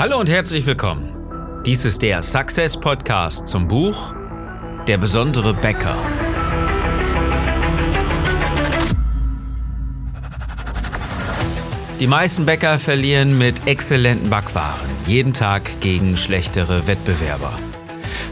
Hallo 0.00 0.18
und 0.18 0.30
herzlich 0.30 0.64
willkommen. 0.64 1.62
Dies 1.66 1.84
ist 1.84 2.00
der 2.00 2.22
Success 2.22 2.74
Podcast 2.74 3.46
zum 3.46 3.68
Buch 3.68 4.14
Der 4.88 4.96
besondere 4.96 5.52
Bäcker. 5.52 5.94
Die 12.00 12.06
meisten 12.06 12.46
Bäcker 12.46 12.78
verlieren 12.78 13.36
mit 13.36 13.66
exzellenten 13.66 14.30
Backwaren 14.30 14.88
jeden 15.04 15.34
Tag 15.34 15.64
gegen 15.80 16.16
schlechtere 16.16 16.86
Wettbewerber. 16.86 17.58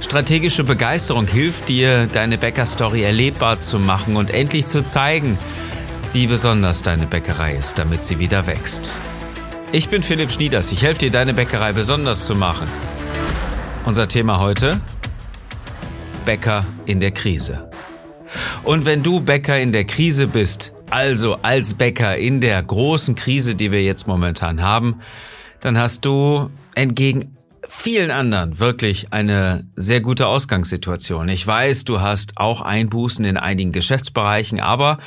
Strategische 0.01 0.65
Begeisterung 0.65 1.27
hilft 1.27 1.69
dir, 1.69 2.07
deine 2.07 2.39
Bäckerstory 2.39 3.03
erlebbar 3.03 3.61
zu 3.61 3.79
machen 3.79 4.17
und 4.17 4.31
endlich 4.31 4.67
zu 4.67 4.87
zeigen, 4.87 5.39
wie 6.15 6.29
besonders 6.29 6.83
deine 6.83 7.05
Bäckerei 7.05 7.57
ist, 7.57 7.79
damit 7.79 8.07
sie 8.07 8.19
wieder 8.19 8.47
wächst. 8.47 8.91
Ich 9.71 9.91
bin 9.91 10.03
Philipp 10.03 10.33
Schnieders. 10.33 10.73
Ich 10.73 10.83
helfe 10.83 11.01
dir, 11.01 11.11
deine 11.11 11.35
Bäckerei 11.35 11.75
besonders 11.75 12.25
zu 12.25 12.35
machen. 12.35 12.67
Unser 13.85 14.09
Thema 14.09 14.41
heute? 14.41 14.81
Bäcker 16.25 16.65
in 16.87 17.01
der 17.01 17.11
Krise. 17.11 17.69
Und 18.63 18.87
wenn 18.87 19.03
du 19.03 19.21
Bäcker 19.21 19.59
in 19.59 19.73
der 19.73 19.85
Krise 19.85 20.27
bist, 20.27 20.73
also 20.89 21.37
als 21.43 21.75
Bäcker 21.75 22.17
in 22.17 22.41
der 22.41 22.63
großen 22.63 23.15
Krise, 23.15 23.55
die 23.55 23.71
wir 23.71 23.83
jetzt 23.83 24.07
momentan 24.07 24.63
haben, 24.63 25.03
dann 25.61 25.79
hast 25.79 26.07
du 26.07 26.49
entgegen 26.75 27.37
vielen 27.69 28.11
anderen 28.11 28.59
wirklich 28.59 29.13
eine 29.13 29.67
sehr 29.77 30.01
gute 30.01 30.27
Ausgangssituation. 30.27 31.29
Ich 31.29 31.47
weiß, 31.47 31.85
du 31.85 32.01
hast 32.01 32.33
auch 32.37 32.63
Einbußen 32.63 33.25
in 33.25 33.37
einigen 33.37 33.73
Geschäftsbereichen, 33.73 34.59
aber 34.59 34.99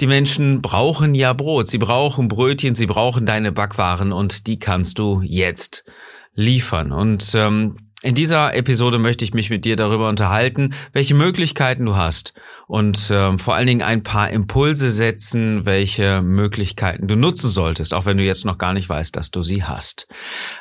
die 0.00 0.06
Menschen 0.06 0.60
brauchen 0.60 1.14
ja 1.14 1.32
Brot, 1.32 1.68
sie 1.68 1.78
brauchen 1.78 2.28
Brötchen, 2.28 2.74
sie 2.74 2.86
brauchen 2.86 3.24
deine 3.24 3.52
Backwaren 3.52 4.12
und 4.12 4.46
die 4.46 4.58
kannst 4.58 4.98
du 4.98 5.22
jetzt 5.22 5.84
liefern. 6.34 6.92
Und 6.92 7.32
ähm, 7.34 7.83
in 8.04 8.14
dieser 8.14 8.54
Episode 8.54 8.98
möchte 8.98 9.24
ich 9.24 9.32
mich 9.32 9.48
mit 9.48 9.64
dir 9.64 9.76
darüber 9.76 10.10
unterhalten, 10.10 10.74
welche 10.92 11.14
Möglichkeiten 11.14 11.86
du 11.86 11.96
hast 11.96 12.34
und 12.66 13.10
äh, 13.10 13.38
vor 13.38 13.54
allen 13.54 13.66
Dingen 13.66 13.80
ein 13.80 14.02
paar 14.02 14.28
Impulse 14.28 14.90
setzen, 14.90 15.64
welche 15.64 16.20
Möglichkeiten 16.20 17.08
du 17.08 17.16
nutzen 17.16 17.48
solltest, 17.48 17.94
auch 17.94 18.04
wenn 18.04 18.18
du 18.18 18.22
jetzt 18.22 18.44
noch 18.44 18.58
gar 18.58 18.74
nicht 18.74 18.90
weißt, 18.90 19.16
dass 19.16 19.30
du 19.30 19.40
sie 19.42 19.64
hast. 19.64 20.06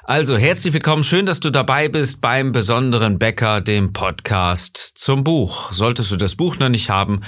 Also 0.04 0.38
herzlich 0.38 0.74
willkommen, 0.74 1.04
schön, 1.04 1.26
dass 1.26 1.42
du 1.42 1.50
dabei 1.50 1.90
bist 1.90 2.22
beim 2.22 2.54
besonderen 2.54 3.20
Bäcker, 3.20 3.60
dem 3.60 3.92
Podcast 3.92 4.78
zum 4.96 5.26
Buch. 5.26 5.74
Solltest 5.74 6.12
du 6.12 6.16
das 6.16 6.38
Buch 6.38 6.60
noch 6.60 6.70
nicht 6.70 6.90
haben, 6.90 7.24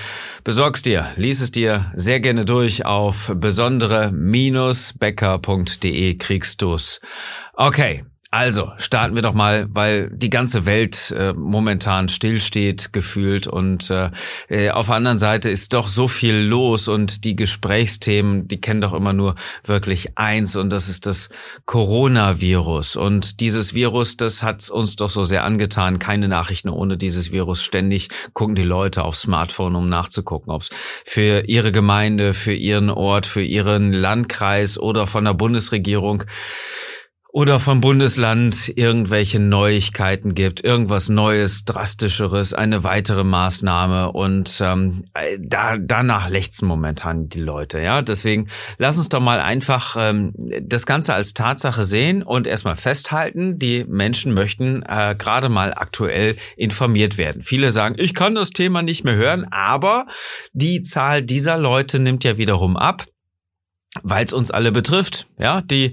besorg's 0.45 0.81
dir, 0.81 1.11
lies 1.17 1.41
es 1.41 1.51
dir 1.51 1.91
sehr 1.93 2.21
gerne 2.21 2.45
durch 2.45 2.85
auf 2.85 3.33
besondere-bäcker.de 3.35 6.15
kriegst 6.15 6.61
du's. 6.61 7.01
Okay. 7.53 8.05
Also, 8.37 8.73
starten 8.79 9.15
wir 9.15 9.21
doch 9.21 9.33
mal, 9.33 9.65
weil 9.69 10.09
die 10.11 10.29
ganze 10.29 10.65
Welt 10.65 11.15
äh, 11.17 11.31
momentan 11.31 12.09
stillsteht, 12.09 12.91
gefühlt. 12.91 13.47
Und 13.47 13.89
äh, 13.89 14.09
äh, 14.49 14.71
auf 14.71 14.87
der 14.87 14.95
anderen 14.95 15.19
Seite 15.19 15.49
ist 15.49 15.71
doch 15.71 15.87
so 15.87 16.09
viel 16.09 16.35
los 16.35 16.89
und 16.89 17.23
die 17.23 17.37
Gesprächsthemen, 17.37 18.49
die 18.49 18.59
kennen 18.59 18.81
doch 18.81 18.91
immer 18.91 19.13
nur 19.13 19.35
wirklich 19.63 20.17
eins 20.17 20.57
und 20.57 20.69
das 20.69 20.89
ist 20.89 21.05
das 21.05 21.29
Coronavirus. 21.65 22.97
Und 22.97 23.39
dieses 23.39 23.73
Virus, 23.73 24.17
das 24.17 24.43
hat 24.43 24.69
uns 24.69 24.97
doch 24.97 25.09
so 25.09 25.23
sehr 25.23 25.45
angetan. 25.45 25.97
Keine 25.97 26.27
Nachrichten 26.27 26.67
ohne 26.67 26.97
dieses 26.97 27.31
Virus. 27.31 27.63
Ständig 27.63 28.09
gucken 28.33 28.55
die 28.55 28.63
Leute 28.63 29.05
aufs 29.05 29.21
Smartphone, 29.21 29.75
um 29.75 29.87
nachzugucken, 29.87 30.51
ob 30.51 30.63
es 30.63 30.71
für 31.05 31.47
ihre 31.47 31.71
Gemeinde, 31.71 32.33
für 32.33 32.53
ihren 32.53 32.89
Ort, 32.89 33.27
für 33.27 33.43
ihren 33.43 33.93
Landkreis 33.93 34.77
oder 34.77 35.07
von 35.07 35.23
der 35.23 35.35
Bundesregierung 35.35 36.25
oder 37.35 37.59
vom 37.59 37.81
Bundesland 37.81 38.71
irgendwelche 38.77 39.41
Neuigkeiten 39.41 40.35
gibt, 40.35 40.63
irgendwas 40.63 41.09
Neues, 41.09 41.65
drastischeres, 41.65 42.53
eine 42.53 42.85
weitere 42.85 43.25
Maßnahme 43.25 44.13
und 44.13 44.61
ähm, 44.61 45.03
da 45.41 45.75
danach 45.77 46.29
lechzen 46.29 46.65
momentan 46.65 47.27
die 47.27 47.41
Leute. 47.41 47.81
Ja, 47.81 48.01
deswegen 48.01 48.47
lass 48.77 48.97
uns 48.97 49.09
doch 49.09 49.19
mal 49.19 49.41
einfach 49.41 49.97
ähm, 49.99 50.31
das 50.61 50.85
Ganze 50.85 51.13
als 51.13 51.33
Tatsache 51.33 51.83
sehen 51.83 52.23
und 52.23 52.47
erstmal 52.47 52.77
festhalten: 52.77 53.59
Die 53.59 53.83
Menschen 53.83 54.33
möchten 54.33 54.81
äh, 54.87 55.13
gerade 55.19 55.49
mal 55.49 55.73
aktuell 55.73 56.37
informiert 56.55 57.17
werden. 57.17 57.41
Viele 57.41 57.73
sagen, 57.73 57.95
ich 57.97 58.13
kann 58.13 58.35
das 58.35 58.51
Thema 58.51 58.81
nicht 58.81 59.03
mehr 59.03 59.17
hören, 59.17 59.45
aber 59.51 60.05
die 60.53 60.83
Zahl 60.83 61.21
dieser 61.21 61.57
Leute 61.57 61.99
nimmt 61.99 62.23
ja 62.23 62.37
wiederum 62.37 62.77
ab 62.77 63.03
weil 64.03 64.25
es 64.25 64.33
uns 64.33 64.51
alle 64.51 64.71
betrifft. 64.71 65.27
Ja, 65.39 65.61
die 65.61 65.91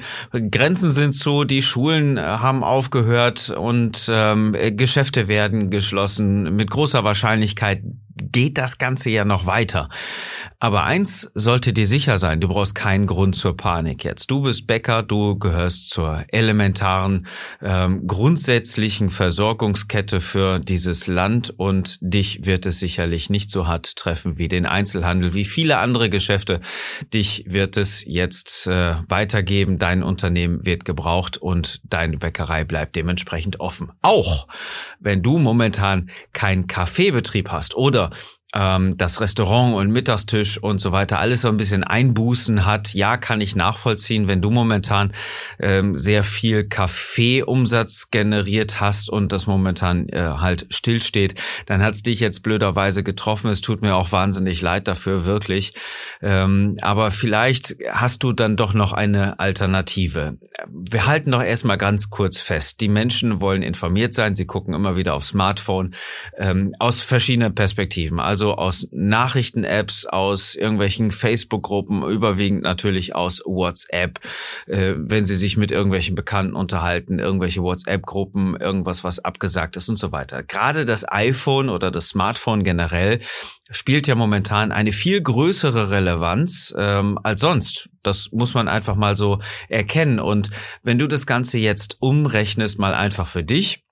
Grenzen 0.50 0.90
sind 0.90 1.14
zu, 1.14 1.44
die 1.44 1.62
Schulen 1.62 2.16
äh, 2.16 2.22
haben 2.22 2.64
aufgehört 2.64 3.50
und 3.50 4.06
ähm, 4.08 4.56
Geschäfte 4.76 5.28
werden 5.28 5.70
geschlossen. 5.70 6.56
Mit 6.56 6.70
großer 6.70 7.04
Wahrscheinlichkeit 7.04 7.82
geht 8.16 8.58
das 8.58 8.78
Ganze 8.78 9.10
ja 9.10 9.24
noch 9.24 9.46
weiter. 9.46 9.88
Aber 10.58 10.84
eins 10.84 11.30
sollte 11.34 11.72
dir 11.72 11.86
sicher 11.86 12.18
sein, 12.18 12.40
du 12.40 12.48
brauchst 12.48 12.74
keinen 12.74 13.06
Grund 13.06 13.34
zur 13.34 13.56
Panik 13.56 14.04
jetzt. 14.04 14.30
Du 14.30 14.42
bist 14.42 14.66
Bäcker, 14.66 15.02
du 15.02 15.38
gehörst 15.38 15.90
zur 15.90 16.24
elementaren, 16.28 17.26
ähm, 17.60 18.06
grundsätzlichen 18.06 19.10
Versorgungskette 19.10 20.20
für 20.20 20.58
dieses 20.58 21.06
Land 21.06 21.52
und 21.56 21.98
dich 22.00 22.44
wird 22.46 22.66
es 22.66 22.78
sicherlich 22.78 23.30
nicht 23.30 23.50
so 23.50 23.66
hart 23.66 23.96
treffen 23.96 24.38
wie 24.38 24.48
den 24.48 24.66
Einzelhandel, 24.66 25.34
wie 25.34 25.44
viele 25.44 25.78
andere 25.78 26.10
Geschäfte. 26.10 26.60
Dich 27.12 27.44
wird 27.48 27.76
es 27.76 28.04
jetzt 28.04 28.66
äh, 28.66 28.96
weitergeben, 29.08 29.78
dein 29.78 30.02
Unternehmen 30.02 30.64
wird 30.64 30.84
gebraucht 30.84 31.36
und 31.36 31.80
deine 31.84 32.16
Bäckerei 32.18 32.64
bleibt 32.64 32.96
dementsprechend 32.96 33.60
offen. 33.60 33.92
Auch 34.02 34.48
wenn 35.00 35.22
du 35.22 35.38
momentan 35.38 36.10
keinen 36.32 36.66
Kaffeebetrieb 36.66 37.50
hast 37.50 37.74
oder 37.76 38.01
Bilder 38.10 38.16
ähm, 38.54 38.96
das 38.96 39.20
Restaurant 39.20 39.74
und 39.74 39.90
Mittagstisch 39.90 40.58
und 40.58 40.80
so 40.80 40.92
weiter 40.92 41.18
alles 41.18 41.42
so 41.42 41.48
ein 41.48 41.56
bisschen 41.56 41.84
Einbußen 41.84 42.66
hat. 42.66 42.94
Ja, 42.94 43.16
kann 43.16 43.40
ich 43.40 43.56
nachvollziehen, 43.56 44.28
wenn 44.28 44.42
du 44.42 44.50
momentan 44.50 45.12
ähm, 45.58 45.96
sehr 45.96 46.22
viel 46.22 46.64
Kaffeeumsatz 46.64 48.10
generiert 48.10 48.80
hast 48.80 49.10
und 49.10 49.32
das 49.32 49.46
momentan 49.46 50.08
äh, 50.08 50.20
halt 50.20 50.66
stillsteht, 50.70 51.34
dann 51.66 51.82
hat's 51.82 52.02
dich 52.02 52.20
jetzt 52.20 52.42
blöderweise 52.42 53.02
getroffen. 53.02 53.50
Es 53.50 53.60
tut 53.60 53.82
mir 53.82 53.96
auch 53.96 54.12
wahnsinnig 54.12 54.60
leid 54.60 54.88
dafür, 54.88 55.24
wirklich. 55.24 55.74
Ähm, 56.20 56.76
aber 56.82 57.10
vielleicht 57.10 57.76
hast 57.90 58.22
du 58.22 58.32
dann 58.32 58.56
doch 58.56 58.74
noch 58.74 58.92
eine 58.92 59.38
Alternative. 59.38 60.38
Wir 60.68 61.06
halten 61.06 61.30
doch 61.30 61.42
erstmal 61.42 61.78
ganz 61.78 62.10
kurz 62.10 62.38
fest. 62.38 62.80
Die 62.80 62.88
Menschen 62.88 63.40
wollen 63.40 63.62
informiert 63.62 64.14
sein. 64.14 64.34
Sie 64.34 64.46
gucken 64.46 64.74
immer 64.74 64.96
wieder 64.96 65.14
aufs 65.14 65.28
Smartphone 65.28 65.94
ähm, 66.36 66.74
aus 66.78 67.00
verschiedenen 67.00 67.54
Perspektiven. 67.54 68.20
Also 68.20 68.41
also 68.42 68.56
aus 68.56 68.88
Nachrichten-Apps, 68.90 70.06
aus 70.06 70.56
irgendwelchen 70.56 71.12
Facebook-Gruppen, 71.12 72.02
überwiegend 72.02 72.62
natürlich 72.62 73.14
aus 73.14 73.40
WhatsApp, 73.46 74.18
äh, 74.66 74.94
wenn 74.96 75.24
sie 75.24 75.36
sich 75.36 75.56
mit 75.56 75.70
irgendwelchen 75.70 76.16
Bekannten 76.16 76.56
unterhalten, 76.56 77.20
irgendwelche 77.20 77.62
WhatsApp-Gruppen, 77.62 78.56
irgendwas, 78.56 79.04
was 79.04 79.20
abgesagt 79.20 79.76
ist 79.76 79.88
und 79.88 79.96
so 79.96 80.10
weiter. 80.10 80.42
Gerade 80.42 80.84
das 80.84 81.08
iPhone 81.08 81.68
oder 81.68 81.92
das 81.92 82.08
Smartphone 82.08 82.64
generell 82.64 83.20
spielt 83.70 84.08
ja 84.08 84.16
momentan 84.16 84.72
eine 84.72 84.90
viel 84.90 85.22
größere 85.22 85.90
Relevanz 85.90 86.74
ähm, 86.76 87.20
als 87.22 87.40
sonst. 87.40 87.90
Das 88.02 88.32
muss 88.32 88.54
man 88.54 88.66
einfach 88.66 88.96
mal 88.96 89.14
so 89.14 89.38
erkennen. 89.68 90.18
Und 90.18 90.50
wenn 90.82 90.98
du 90.98 91.06
das 91.06 91.26
Ganze 91.26 91.58
jetzt 91.58 91.98
umrechnest, 92.00 92.80
mal 92.80 92.92
einfach 92.92 93.28
für 93.28 93.44
dich, 93.44 93.84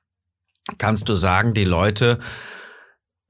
kannst 0.78 1.08
du 1.08 1.14
sagen, 1.14 1.54
die 1.54 1.64
Leute 1.64 2.18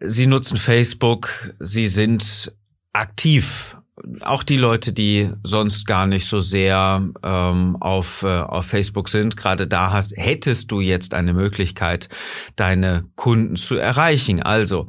Sie 0.00 0.26
nutzen 0.26 0.56
Facebook, 0.56 1.52
sie 1.58 1.86
sind 1.86 2.54
aktiv. 2.92 3.76
Auch 4.22 4.42
die 4.42 4.56
Leute, 4.56 4.94
die 4.94 5.30
sonst 5.44 5.84
gar 5.86 6.06
nicht 6.06 6.26
so 6.26 6.40
sehr 6.40 7.06
ähm, 7.22 7.76
auf, 7.80 8.22
äh, 8.22 8.28
auf 8.28 8.64
Facebook 8.64 9.10
sind, 9.10 9.36
gerade 9.36 9.66
da 9.66 9.92
hast, 9.92 10.16
hättest 10.16 10.72
du 10.72 10.80
jetzt 10.80 11.12
eine 11.12 11.34
Möglichkeit, 11.34 12.08
deine 12.56 13.04
Kunden 13.14 13.56
zu 13.56 13.76
erreichen. 13.76 14.42
Also 14.42 14.88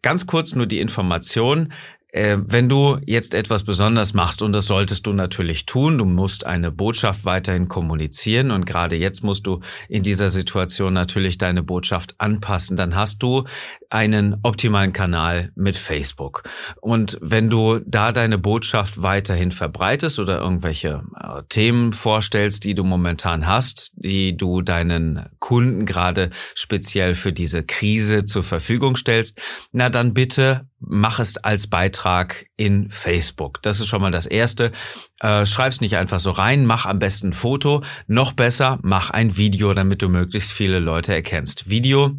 ganz 0.00 0.26
kurz 0.26 0.54
nur 0.54 0.66
die 0.66 0.80
Information. 0.80 1.72
Äh, 2.10 2.38
wenn 2.46 2.68
du 2.68 2.98
jetzt 3.06 3.34
etwas 3.34 3.64
besonders 3.64 4.14
machst, 4.14 4.40
und 4.40 4.52
das 4.52 4.66
solltest 4.66 5.06
du 5.06 5.12
natürlich 5.12 5.66
tun, 5.66 5.98
du 5.98 6.04
musst 6.06 6.46
eine 6.46 6.72
Botschaft 6.72 7.24
weiterhin 7.24 7.68
kommunizieren 7.68 8.50
und 8.50 8.64
gerade 8.64 8.96
jetzt 8.96 9.22
musst 9.22 9.46
du 9.46 9.60
in 9.88 10.02
dieser 10.02 10.30
Situation 10.30 10.94
natürlich 10.94 11.36
deine 11.36 11.62
Botschaft 11.62 12.14
anpassen, 12.18 12.76
dann 12.76 12.96
hast 12.96 13.22
du 13.22 13.44
einen 13.90 14.36
optimalen 14.42 14.92
Kanal 14.92 15.52
mit 15.54 15.76
Facebook. 15.76 16.44
Und 16.80 17.18
wenn 17.20 17.50
du 17.50 17.80
da 17.80 18.12
deine 18.12 18.38
Botschaft 18.38 19.02
weiterhin 19.02 19.50
verbreitest 19.50 20.18
oder 20.18 20.40
irgendwelche 20.40 21.02
äh, 21.14 21.42
Themen 21.48 21.92
vorstellst, 21.92 22.64
die 22.64 22.74
du 22.74 22.84
momentan 22.84 23.46
hast, 23.46 23.92
die 23.96 24.36
du 24.36 24.62
deinen 24.62 25.26
Kunden 25.40 25.84
gerade 25.84 26.30
speziell 26.54 27.14
für 27.14 27.32
diese 27.32 27.64
Krise 27.64 28.24
zur 28.24 28.42
Verfügung 28.42 28.96
stellst, 28.96 29.40
na 29.72 29.90
dann 29.90 30.14
bitte 30.14 30.67
mach 30.80 31.18
es 31.18 31.36
als 31.38 31.66
Beitrag 31.66 32.46
in 32.56 32.90
Facebook. 32.90 33.62
Das 33.62 33.80
ist 33.80 33.88
schon 33.88 34.00
mal 34.00 34.10
das 34.10 34.26
Erste. 34.26 34.72
Äh, 35.20 35.46
schreib's 35.46 35.80
nicht 35.80 35.96
einfach 35.96 36.20
so 36.20 36.30
rein, 36.30 36.66
mach 36.66 36.86
am 36.86 36.98
besten 36.98 37.28
ein 37.28 37.32
Foto. 37.32 37.82
Noch 38.06 38.32
besser, 38.32 38.78
mach 38.82 39.10
ein 39.10 39.36
Video, 39.36 39.74
damit 39.74 40.02
du 40.02 40.08
möglichst 40.08 40.52
viele 40.52 40.78
Leute 40.78 41.14
erkennst. 41.14 41.68
Video 41.68 42.16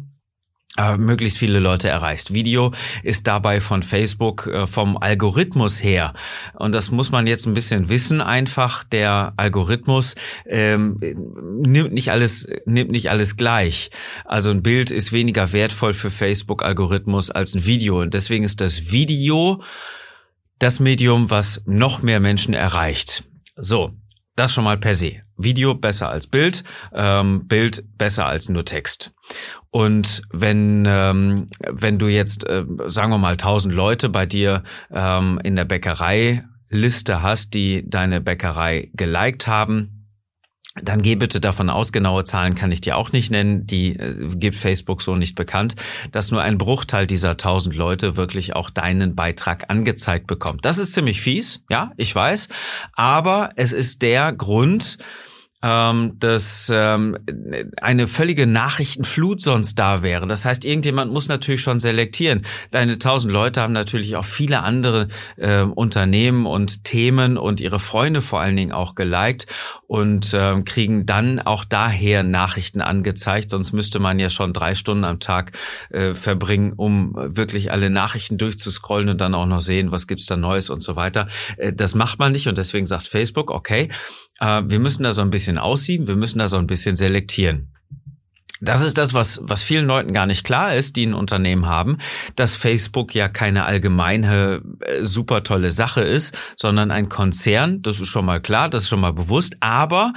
äh, 0.76 0.96
möglichst 0.96 1.38
viele 1.38 1.58
Leute 1.58 1.88
erreichst. 1.88 2.32
Video 2.32 2.72
ist 3.02 3.26
dabei 3.26 3.60
von 3.60 3.82
Facebook 3.82 4.46
äh, 4.46 4.66
vom 4.66 4.96
Algorithmus 4.96 5.82
her 5.82 6.14
und 6.54 6.74
das 6.74 6.90
muss 6.90 7.10
man 7.10 7.26
jetzt 7.26 7.46
ein 7.46 7.54
bisschen 7.54 7.88
wissen. 7.88 8.20
Einfach 8.20 8.84
der 8.84 9.32
Algorithmus 9.36 10.14
ähm, 10.46 10.98
nimmt 11.00 11.92
nicht 11.92 12.10
alles 12.12 12.48
nimmt 12.66 12.92
nicht 12.92 13.10
alles 13.10 13.36
gleich. 13.36 13.90
Also 14.24 14.50
ein 14.50 14.62
Bild 14.62 14.90
ist 14.90 15.12
weniger 15.12 15.52
wertvoll 15.52 15.92
für 15.92 16.10
Facebook 16.10 16.62
Algorithmus 16.62 17.30
als 17.30 17.54
ein 17.54 17.66
Video 17.66 18.00
und 18.00 18.14
deswegen 18.14 18.44
ist 18.44 18.60
das 18.60 18.92
Video 18.92 19.62
das 20.60 20.78
Medium, 20.78 21.30
was 21.30 21.62
noch 21.66 22.02
mehr 22.02 22.20
Menschen 22.20 22.54
erreicht. 22.54 23.24
So, 23.56 23.92
das 24.36 24.52
schon 24.52 24.64
mal 24.64 24.76
per 24.76 24.94
se. 24.94 25.22
Video 25.42 25.74
besser 25.74 26.08
als 26.08 26.26
Bild, 26.26 26.64
ähm, 26.92 27.46
Bild 27.46 27.84
besser 27.96 28.26
als 28.26 28.48
nur 28.48 28.64
Text. 28.64 29.12
Und 29.70 30.22
wenn 30.32 30.84
ähm, 30.86 31.48
wenn 31.68 31.98
du 31.98 32.08
jetzt 32.08 32.46
äh, 32.48 32.64
sagen 32.86 33.10
wir 33.10 33.18
mal 33.18 33.32
1000 33.32 33.74
Leute 33.74 34.08
bei 34.08 34.26
dir 34.26 34.64
ähm, 34.92 35.38
in 35.44 35.56
der 35.56 35.64
Bäckerei 35.64 36.44
Liste 36.68 37.22
hast, 37.22 37.54
die 37.54 37.88
deine 37.88 38.20
Bäckerei 38.20 38.90
geliked 38.94 39.46
haben, 39.46 40.00
dann 40.80 41.02
geh 41.02 41.16
bitte 41.16 41.40
davon 41.40 41.68
aus, 41.68 41.90
genaue 41.90 42.22
Zahlen 42.22 42.54
kann 42.54 42.70
ich 42.70 42.80
dir 42.80 42.96
auch 42.96 43.10
nicht 43.10 43.32
nennen, 43.32 43.66
die 43.66 43.96
äh, 43.96 44.28
gibt 44.36 44.56
Facebook 44.56 45.02
so 45.02 45.16
nicht 45.16 45.34
bekannt, 45.34 45.74
dass 46.12 46.30
nur 46.30 46.42
ein 46.42 46.58
Bruchteil 46.58 47.06
dieser 47.06 47.30
1000 47.30 47.74
Leute 47.74 48.16
wirklich 48.16 48.54
auch 48.54 48.70
deinen 48.70 49.16
Beitrag 49.16 49.68
angezeigt 49.68 50.28
bekommt. 50.28 50.64
Das 50.64 50.78
ist 50.78 50.92
ziemlich 50.92 51.20
fies, 51.20 51.64
ja, 51.68 51.92
ich 51.96 52.14
weiß, 52.14 52.48
aber 52.92 53.50
es 53.56 53.72
ist 53.72 54.02
der 54.02 54.32
Grund, 54.32 54.98
ähm, 55.62 56.16
dass 56.18 56.70
ähm, 56.74 57.18
eine 57.80 58.08
völlige 58.08 58.46
Nachrichtenflut 58.46 59.42
sonst 59.42 59.78
da 59.78 60.02
wäre. 60.02 60.26
Das 60.26 60.44
heißt, 60.44 60.64
irgendjemand 60.64 61.12
muss 61.12 61.28
natürlich 61.28 61.60
schon 61.60 61.80
selektieren. 61.80 62.46
Deine 62.70 62.98
tausend 62.98 63.32
Leute 63.32 63.60
haben 63.60 63.72
natürlich 63.72 64.16
auch 64.16 64.24
viele 64.24 64.62
andere 64.62 65.08
äh, 65.36 65.62
Unternehmen 65.62 66.46
und 66.46 66.84
Themen 66.84 67.36
und 67.36 67.60
ihre 67.60 67.78
Freunde 67.78 68.22
vor 68.22 68.40
allen 68.40 68.56
Dingen 68.56 68.72
auch 68.72 68.94
geliked 68.94 69.46
und 69.90 70.32
äh, 70.34 70.62
kriegen 70.62 71.04
dann 71.04 71.40
auch 71.40 71.64
daher 71.64 72.22
Nachrichten 72.22 72.80
angezeigt. 72.80 73.50
Sonst 73.50 73.72
müsste 73.72 73.98
man 73.98 74.20
ja 74.20 74.30
schon 74.30 74.52
drei 74.52 74.76
Stunden 74.76 75.02
am 75.02 75.18
Tag 75.18 75.50
äh, 75.90 76.14
verbringen, 76.14 76.74
um 76.74 77.12
wirklich 77.16 77.72
alle 77.72 77.90
Nachrichten 77.90 78.38
durchzuscrollen 78.38 79.08
und 79.08 79.20
dann 79.20 79.34
auch 79.34 79.46
noch 79.46 79.60
sehen, 79.60 79.90
was 79.90 80.06
gibt's 80.06 80.26
da 80.26 80.36
Neues 80.36 80.70
und 80.70 80.84
so 80.84 80.94
weiter. 80.94 81.26
Äh, 81.56 81.72
das 81.72 81.96
macht 81.96 82.20
man 82.20 82.30
nicht 82.30 82.46
und 82.46 82.56
deswegen 82.56 82.86
sagt 82.86 83.08
Facebook, 83.08 83.50
okay, 83.50 83.88
äh, 84.38 84.62
wir 84.64 84.78
müssen 84.78 85.02
da 85.02 85.12
so 85.12 85.22
ein 85.22 85.30
bisschen 85.30 85.58
aussieben, 85.58 86.06
wir 86.06 86.14
müssen 86.14 86.38
da 86.38 86.46
so 86.46 86.58
ein 86.58 86.68
bisschen 86.68 86.94
selektieren. 86.94 87.72
Das 88.60 88.82
ist 88.82 88.98
das, 88.98 89.14
was, 89.14 89.40
was 89.42 89.62
vielen 89.62 89.86
Leuten 89.86 90.12
gar 90.12 90.26
nicht 90.26 90.44
klar 90.44 90.74
ist, 90.74 90.96
die 90.96 91.06
ein 91.06 91.14
Unternehmen 91.14 91.66
haben, 91.66 91.96
dass 92.36 92.56
Facebook 92.56 93.14
ja 93.14 93.28
keine 93.28 93.64
allgemeine 93.64 94.60
äh, 94.80 95.02
super 95.02 95.42
tolle 95.42 95.72
Sache 95.72 96.02
ist, 96.02 96.36
sondern 96.56 96.90
ein 96.90 97.08
Konzern. 97.08 97.80
Das 97.80 98.00
ist 98.00 98.08
schon 98.08 98.26
mal 98.26 98.40
klar, 98.40 98.68
das 98.68 98.84
ist 98.84 98.88
schon 98.90 99.00
mal 99.00 99.14
bewusst. 99.14 99.56
Aber 99.60 100.12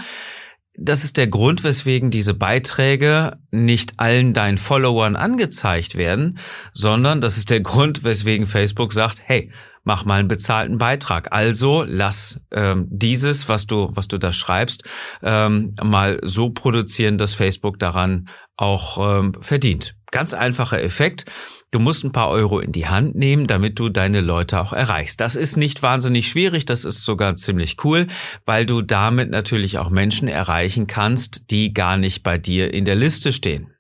das 0.76 1.04
ist 1.04 1.18
der 1.18 1.28
Grund, 1.28 1.64
weswegen 1.64 2.10
diese 2.12 2.34
Beiträge 2.34 3.38
nicht 3.52 3.94
allen 3.98 4.34
deinen 4.34 4.58
Followern 4.58 5.16
angezeigt 5.16 5.96
werden, 5.96 6.40
sondern 6.74 7.22
das 7.22 7.38
ist 7.38 7.50
der 7.50 7.62
Grund, 7.62 8.04
weswegen 8.04 8.48
Facebook 8.48 8.92
sagt, 8.92 9.22
hey, 9.24 9.52
mach 9.84 10.06
mal 10.06 10.20
einen 10.20 10.28
bezahlten 10.28 10.78
Beitrag. 10.78 11.32
Also 11.32 11.84
lass 11.88 12.40
ähm, 12.52 12.88
dieses, 12.90 13.50
was 13.50 13.68
du, 13.68 13.90
was 13.94 14.08
du 14.08 14.18
da 14.18 14.32
schreibst, 14.32 14.84
ähm, 15.22 15.76
mal 15.82 16.20
so 16.24 16.50
produzieren, 16.50 17.18
dass 17.18 17.34
Facebook 17.34 17.80
daran 17.80 18.30
auch 18.56 19.20
ähm, 19.20 19.36
verdient. 19.40 19.96
Ganz 20.12 20.34
einfacher 20.34 20.82
Effekt. 20.82 21.26
Du 21.72 21.80
musst 21.80 22.04
ein 22.04 22.12
paar 22.12 22.30
Euro 22.30 22.60
in 22.60 22.72
die 22.72 22.88
Hand 22.88 23.16
nehmen, 23.16 23.48
damit 23.48 23.80
du 23.80 23.90
deine 23.90 24.22
Leute 24.22 24.62
auch 24.62 24.74
erreichst. 24.74 25.20
Das 25.20 25.36
ist 25.36 25.58
nicht 25.58 25.82
wahnsinnig 25.82 26.28
schwierig, 26.28 26.66
das 26.66 26.86
ist 26.86 27.04
sogar 27.04 27.36
ziemlich 27.36 27.84
cool, 27.84 28.06
weil 28.46 28.68
du 28.68 28.84
damit 28.84 29.32
natürlich 29.32 29.80
auch 29.80 29.90
Menschen 29.90 30.28
erreichen 30.28 30.86
kannst, 30.86 31.50
die 31.50 31.74
gar 31.74 31.98
nicht 31.98 32.22
bei 32.22 32.38
dir 32.38 32.72
in 32.72 32.86
der 32.86 32.96
Liste 32.96 33.34
stehen. 33.34 33.74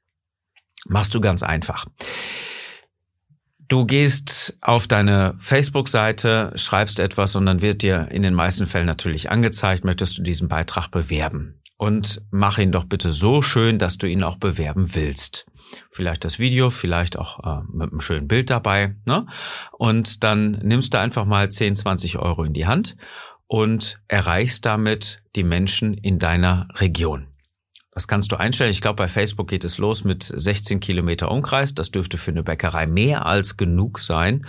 Machst 0.88 1.14
du 1.14 1.22
ganz 1.22 1.44
einfach. 1.44 1.86
Du 3.68 3.86
gehst 3.86 4.57
auf 4.62 4.88
deine 4.88 5.36
Facebook-Seite, 5.39 6.54
schreibst 6.56 7.00
etwas 7.00 7.36
und 7.36 7.45
dann 7.45 7.62
wird 7.62 7.81
dir 7.81 8.10
in 8.12 8.24
den 8.24 8.33
meisten 8.33 8.68
Fällen 8.68 8.86
natürlich 8.86 9.31
angezeigt, 9.31 9.83
möchtest 9.83 10.18
du 10.18 10.24
diesen 10.24 10.48
Beitrag 10.48 10.89
bewerben. 10.89 11.62
Und 11.77 12.21
mach 12.31 12.60
ihn 12.60 12.71
doch 12.71 12.86
bitte 12.86 13.12
so 13.12 13.42
schön, 13.42 13.80
dass 13.80 13.98
du 13.98 14.07
ihn 14.07 14.24
auch 14.24 14.38
bewerben 14.38 14.95
willst. 14.95 15.45
Vielleicht 15.92 16.24
das 16.24 16.39
Video, 16.39 16.69
vielleicht 16.69 17.18
auch 17.18 17.39
äh, 17.44 17.63
mit 17.71 17.92
einem 17.92 18.01
schönen 18.01 18.27
Bild 18.27 18.50
dabei. 18.50 18.95
Ne? 19.06 19.25
Und 19.71 20.24
dann 20.24 20.51
nimmst 20.51 20.94
du 20.94 21.00
einfach 21.00 21.25
mal 21.25 21.51
10, 21.51 21.75
20 21.75 22.19
Euro 22.19 22.44
in 22.44 22.54
die 22.54 22.68
Hand 22.68 22.95
und 23.48 24.01
erreichst 24.07 24.66
damit 24.66 25.24
die 25.36 25.44
Menschen 25.44 25.94
in 25.94 26.19
deiner 26.19 26.68
Region. 26.75 27.32
Das 27.94 28.07
kannst 28.07 28.31
du 28.31 28.38
einstellen. 28.38 28.72
Ich 28.72 28.81
glaube, 28.81 28.95
bei 28.95 29.07
Facebook 29.07 29.48
geht 29.48 29.63
es 29.63 29.78
los 29.78 30.04
mit 30.04 30.24
16 30.24 30.80
Kilometer 30.80 31.30
Umkreis. 31.30 31.75
Das 31.75 31.92
dürfte 31.92 32.18
für 32.18 32.31
eine 32.31 32.44
Bäckerei 32.44 32.88
mehr 32.88 33.25
als 33.25 33.56
genug 33.56 34.00
sein. 34.00 34.45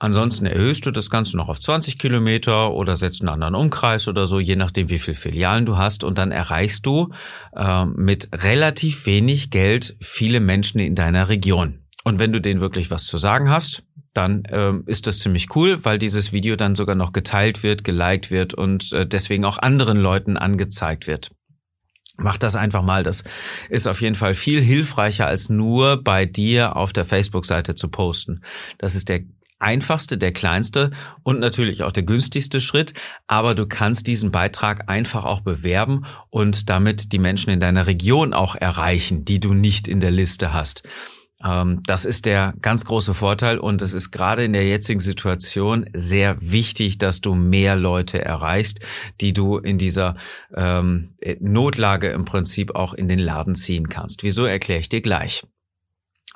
Ansonsten 0.00 0.46
erhöhst 0.46 0.86
du 0.86 0.92
das 0.92 1.10
Ganze 1.10 1.36
noch 1.36 1.48
auf 1.48 1.58
20 1.58 1.98
Kilometer 1.98 2.72
oder 2.72 2.96
setzt 2.96 3.20
einen 3.20 3.30
anderen 3.30 3.56
Umkreis 3.56 4.06
oder 4.06 4.26
so, 4.26 4.38
je 4.38 4.54
nachdem, 4.54 4.90
wie 4.90 4.98
viele 4.98 5.16
Filialen 5.16 5.66
du 5.66 5.76
hast. 5.76 6.04
Und 6.04 6.18
dann 6.18 6.30
erreichst 6.30 6.86
du 6.86 7.12
äh, 7.56 7.84
mit 7.84 8.28
relativ 8.32 9.06
wenig 9.06 9.50
Geld 9.50 9.96
viele 10.00 10.40
Menschen 10.40 10.78
in 10.80 10.94
deiner 10.94 11.28
Region. 11.28 11.80
Und 12.04 12.20
wenn 12.20 12.32
du 12.32 12.40
denen 12.40 12.60
wirklich 12.60 12.90
was 12.90 13.04
zu 13.04 13.18
sagen 13.18 13.50
hast, 13.50 13.82
dann 14.14 14.44
ähm, 14.50 14.84
ist 14.86 15.06
das 15.06 15.18
ziemlich 15.18 15.54
cool, 15.54 15.84
weil 15.84 15.98
dieses 15.98 16.32
Video 16.32 16.56
dann 16.56 16.74
sogar 16.74 16.94
noch 16.94 17.12
geteilt 17.12 17.62
wird, 17.62 17.84
geliked 17.84 18.30
wird 18.30 18.54
und 18.54 18.92
äh, 18.92 19.06
deswegen 19.06 19.44
auch 19.44 19.58
anderen 19.58 19.98
Leuten 19.98 20.36
angezeigt 20.36 21.06
wird. 21.06 21.30
Mach 22.20 22.36
das 22.36 22.56
einfach 22.56 22.82
mal. 22.82 23.04
Das 23.04 23.22
ist 23.70 23.86
auf 23.86 24.00
jeden 24.00 24.16
Fall 24.16 24.34
viel 24.34 24.60
hilfreicher, 24.60 25.26
als 25.26 25.48
nur 25.48 26.02
bei 26.02 26.26
dir 26.26 26.76
auf 26.76 26.92
der 26.92 27.04
Facebook-Seite 27.04 27.76
zu 27.76 27.88
posten. 27.88 28.42
Das 28.76 28.96
ist 28.96 29.08
der 29.08 29.20
einfachste, 29.60 30.18
der 30.18 30.32
kleinste 30.32 30.90
und 31.22 31.38
natürlich 31.38 31.84
auch 31.84 31.92
der 31.92 32.02
günstigste 32.02 32.60
Schritt. 32.60 32.94
Aber 33.28 33.54
du 33.54 33.66
kannst 33.66 34.08
diesen 34.08 34.32
Beitrag 34.32 34.90
einfach 34.90 35.24
auch 35.24 35.40
bewerben 35.40 36.06
und 36.30 36.68
damit 36.68 37.12
die 37.12 37.18
Menschen 37.20 37.50
in 37.50 37.60
deiner 37.60 37.86
Region 37.86 38.32
auch 38.32 38.56
erreichen, 38.56 39.24
die 39.24 39.38
du 39.38 39.54
nicht 39.54 39.86
in 39.86 40.00
der 40.00 40.10
Liste 40.10 40.52
hast. 40.52 40.82
Ähm, 41.44 41.82
das 41.86 42.04
ist 42.04 42.26
der 42.26 42.54
ganz 42.60 42.84
große 42.84 43.14
Vorteil 43.14 43.58
und 43.58 43.82
es 43.82 43.92
ist 43.92 44.10
gerade 44.10 44.44
in 44.44 44.52
der 44.52 44.66
jetzigen 44.66 45.00
Situation 45.00 45.88
sehr 45.92 46.36
wichtig, 46.40 46.98
dass 46.98 47.20
du 47.20 47.34
mehr 47.34 47.76
Leute 47.76 48.24
erreichst, 48.24 48.80
die 49.20 49.32
du 49.32 49.58
in 49.58 49.78
dieser 49.78 50.16
ähm, 50.54 51.14
Notlage 51.40 52.08
im 52.08 52.24
Prinzip 52.24 52.74
auch 52.74 52.94
in 52.94 53.08
den 53.08 53.18
Laden 53.18 53.54
ziehen 53.54 53.88
kannst. 53.88 54.22
Wieso 54.22 54.44
erkläre 54.44 54.80
ich 54.80 54.88
dir 54.88 55.00
gleich. 55.00 55.44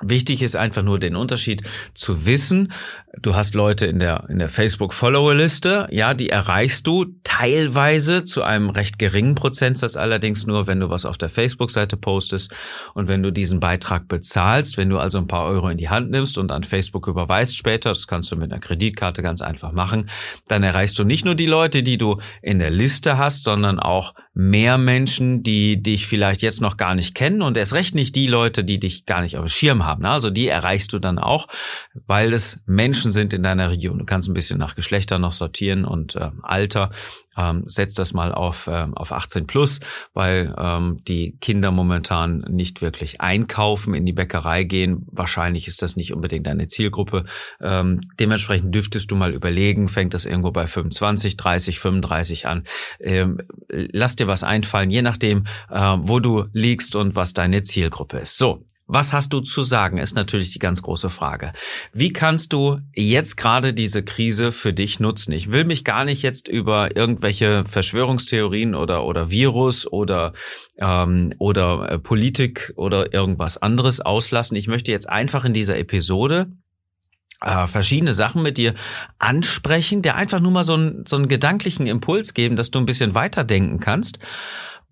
Wichtig 0.01 0.41
ist 0.41 0.55
einfach 0.55 0.81
nur 0.81 0.99
den 0.99 1.15
Unterschied 1.15 1.61
zu 1.93 2.25
wissen. 2.25 2.73
Du 3.21 3.35
hast 3.35 3.53
Leute 3.53 3.85
in 3.85 3.99
der, 3.99 4.25
in 4.27 4.39
der 4.39 4.49
Facebook-Follower-Liste, 4.49 5.87
ja, 5.91 6.15
die 6.15 6.29
erreichst 6.29 6.87
du 6.87 7.05
teilweise 7.23 8.23
zu 8.23 8.41
einem 8.41 8.71
recht 8.71 8.97
geringen 8.97 9.35
Prozentsatz 9.35 9.95
allerdings 9.95 10.47
nur, 10.47 10.65
wenn 10.65 10.79
du 10.79 10.89
was 10.89 11.05
auf 11.05 11.19
der 11.19 11.29
Facebook-Seite 11.29 11.95
postest 11.95 12.51
und 12.95 13.07
wenn 13.07 13.21
du 13.21 13.31
diesen 13.31 13.59
Beitrag 13.59 14.07
bezahlst, 14.07 14.77
wenn 14.77 14.89
du 14.89 14.97
also 14.97 15.19
ein 15.19 15.27
paar 15.27 15.45
Euro 15.45 15.69
in 15.69 15.77
die 15.77 15.89
Hand 15.89 16.09
nimmst 16.09 16.39
und 16.39 16.51
an 16.51 16.63
Facebook 16.63 17.07
überweist 17.07 17.55
später, 17.55 17.89
das 17.89 18.07
kannst 18.07 18.31
du 18.31 18.35
mit 18.35 18.51
einer 18.51 18.61
Kreditkarte 18.61 19.21
ganz 19.21 19.41
einfach 19.41 19.73
machen, 19.73 20.09
dann 20.47 20.63
erreichst 20.63 20.97
du 20.97 21.03
nicht 21.03 21.23
nur 21.23 21.35
die 21.35 21.45
Leute, 21.45 21.83
die 21.83 21.99
du 21.99 22.19
in 22.41 22.57
der 22.57 22.71
Liste 22.71 23.19
hast, 23.19 23.43
sondern 23.43 23.79
auch 23.79 24.15
mehr 24.33 24.79
Menschen, 24.79 25.43
die 25.43 25.81
dich 25.81 26.07
vielleicht 26.07 26.41
jetzt 26.41 26.59
noch 26.59 26.77
gar 26.77 26.95
nicht 26.95 27.13
kennen 27.13 27.43
und 27.43 27.55
erst 27.55 27.73
recht 27.73 27.93
nicht 27.93 28.15
die 28.15 28.27
Leute, 28.27 28.63
die 28.63 28.79
dich 28.79 29.05
gar 29.05 29.21
nicht 29.21 29.37
auf 29.37 29.45
dem 29.45 29.49
Schirm 29.49 29.85
haben. 29.85 30.05
Also 30.05 30.31
die 30.31 30.47
erreichst 30.47 30.91
du 30.93 30.99
dann 30.99 31.19
auch, 31.19 31.47
weil 32.07 32.33
es 32.33 32.61
Menschen 32.65 33.11
sind 33.11 33.33
in 33.33 33.43
deiner 33.43 33.69
Region. 33.69 33.99
Du 33.99 34.05
kannst 34.05 34.27
ein 34.27 34.33
bisschen 34.33 34.57
nach 34.57 34.75
Geschlechter 34.75 35.19
noch 35.19 35.33
sortieren 35.33 35.85
und 35.85 36.15
äh, 36.15 36.31
Alter 36.41 36.89
ähm, 37.37 37.63
setzt 37.65 37.99
das 37.99 38.13
mal 38.13 38.33
auf, 38.33 38.69
ähm, 38.71 38.95
auf 38.95 39.11
18 39.11 39.47
plus, 39.47 39.79
weil 40.13 40.53
ähm, 40.57 41.01
die 41.07 41.37
Kinder 41.39 41.71
momentan 41.71 42.45
nicht 42.49 42.81
wirklich 42.81 43.21
einkaufen, 43.21 43.93
in 43.93 44.05
die 44.05 44.13
Bäckerei 44.13 44.63
gehen. 44.63 45.05
Wahrscheinlich 45.11 45.67
ist 45.67 45.81
das 45.81 45.95
nicht 45.95 46.13
unbedingt 46.13 46.47
deine 46.47 46.67
Zielgruppe. 46.67 47.25
Ähm, 47.61 48.01
dementsprechend 48.19 48.73
dürftest 48.73 49.11
du 49.11 49.15
mal 49.15 49.31
überlegen, 49.31 49.87
fängt 49.87 50.13
das 50.13 50.25
irgendwo 50.25 50.51
bei 50.51 50.67
25, 50.67 51.37
30, 51.37 51.79
35 51.79 52.47
an. 52.47 52.63
Ähm, 52.99 53.39
lass 53.69 54.15
dir 54.15 54.27
was 54.27 54.43
einfallen, 54.43 54.91
je 54.91 55.01
nachdem, 55.01 55.45
äh, 55.69 55.97
wo 55.99 56.19
du 56.19 56.45
liegst 56.53 56.95
und 56.95 57.15
was 57.15 57.33
deine 57.33 57.63
Zielgruppe 57.63 58.19
ist. 58.19 58.37
So, 58.37 58.65
Was 58.95 59.11
hast 59.11 59.33
du 59.33 59.39
zu 59.39 59.63
sagen, 59.63 59.97
ist 59.97 60.13
natürlich 60.13 60.51
die 60.51 60.59
ganz 60.59 60.83
große 60.83 61.09
Frage. 61.09 61.51
Wie 61.93 62.13
kannst 62.13 62.53
du 62.53 62.77
jetzt 62.93 63.37
gerade 63.37 63.73
diese 63.73 64.03
Krise 64.03 64.51
für 64.51 64.71
dich 64.71 64.99
nutzen? 64.99 65.31
Ich 65.31 65.51
will 65.51 65.63
mich 65.63 65.83
gar 65.83 66.05
nicht 66.05 66.21
jetzt 66.21 66.47
über 66.47 66.95
irgendwelche 66.95 67.63
Verschwörungstheorien 67.65 68.75
oder, 68.75 69.03
oder 69.05 69.31
Virus 69.31 69.91
oder, 69.91 70.33
ähm, 70.77 71.33
oder 71.39 71.89
äh, 71.89 71.97
Politik 71.97 72.71
oder 72.75 73.11
irgendwas 73.15 73.59
anderes 73.59 73.99
auslassen. 73.99 74.57
Ich 74.57 74.67
möchte 74.67 74.91
jetzt 74.91 75.09
einfach 75.09 75.43
in 75.43 75.53
dieser 75.53 75.79
Episode 75.79 76.51
äh, 77.41 77.65
verschiedene 77.65 78.13
Sachen 78.13 78.43
mit 78.43 78.59
dir 78.59 78.75
ansprechen, 79.17 80.03
der 80.03 80.17
einfach 80.17 80.39
nur 80.39 80.51
mal 80.51 80.63
so 80.63 80.75
einen, 80.75 81.07
so 81.07 81.15
einen 81.15 81.27
gedanklichen 81.27 81.87
Impuls 81.87 82.35
geben, 82.35 82.55
dass 82.55 82.69
du 82.69 82.77
ein 82.77 82.85
bisschen 82.85 83.15
weiterdenken 83.15 83.79
kannst 83.79 84.19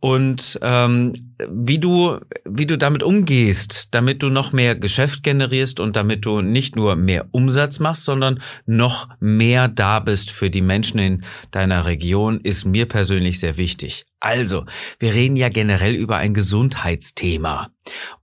und 0.01 0.59
ähm, 0.63 1.13
wie 1.47 1.77
du 1.77 2.17
wie 2.43 2.65
du 2.65 2.77
damit 2.77 3.03
umgehst, 3.03 3.93
damit 3.93 4.23
du 4.23 4.29
noch 4.29 4.51
mehr 4.51 4.75
Geschäft 4.75 5.23
generierst 5.23 5.79
und 5.79 5.95
damit 5.95 6.25
du 6.25 6.41
nicht 6.41 6.75
nur 6.75 6.95
mehr 6.95 7.27
Umsatz 7.31 7.79
machst, 7.79 8.03
sondern 8.03 8.41
noch 8.65 9.09
mehr 9.19 9.67
da 9.67 9.99
bist 9.99 10.31
für 10.31 10.49
die 10.49 10.63
Menschen 10.63 10.99
in 10.99 11.23
deiner 11.51 11.85
Region, 11.85 12.41
ist 12.41 12.65
mir 12.65 12.87
persönlich 12.87 13.39
sehr 13.39 13.57
wichtig. 13.57 14.05
Also, 14.21 14.65
wir 14.99 15.15
reden 15.15 15.35
ja 15.35 15.49
generell 15.49 15.95
über 15.95 16.17
ein 16.17 16.35
Gesundheitsthema. 16.35 17.71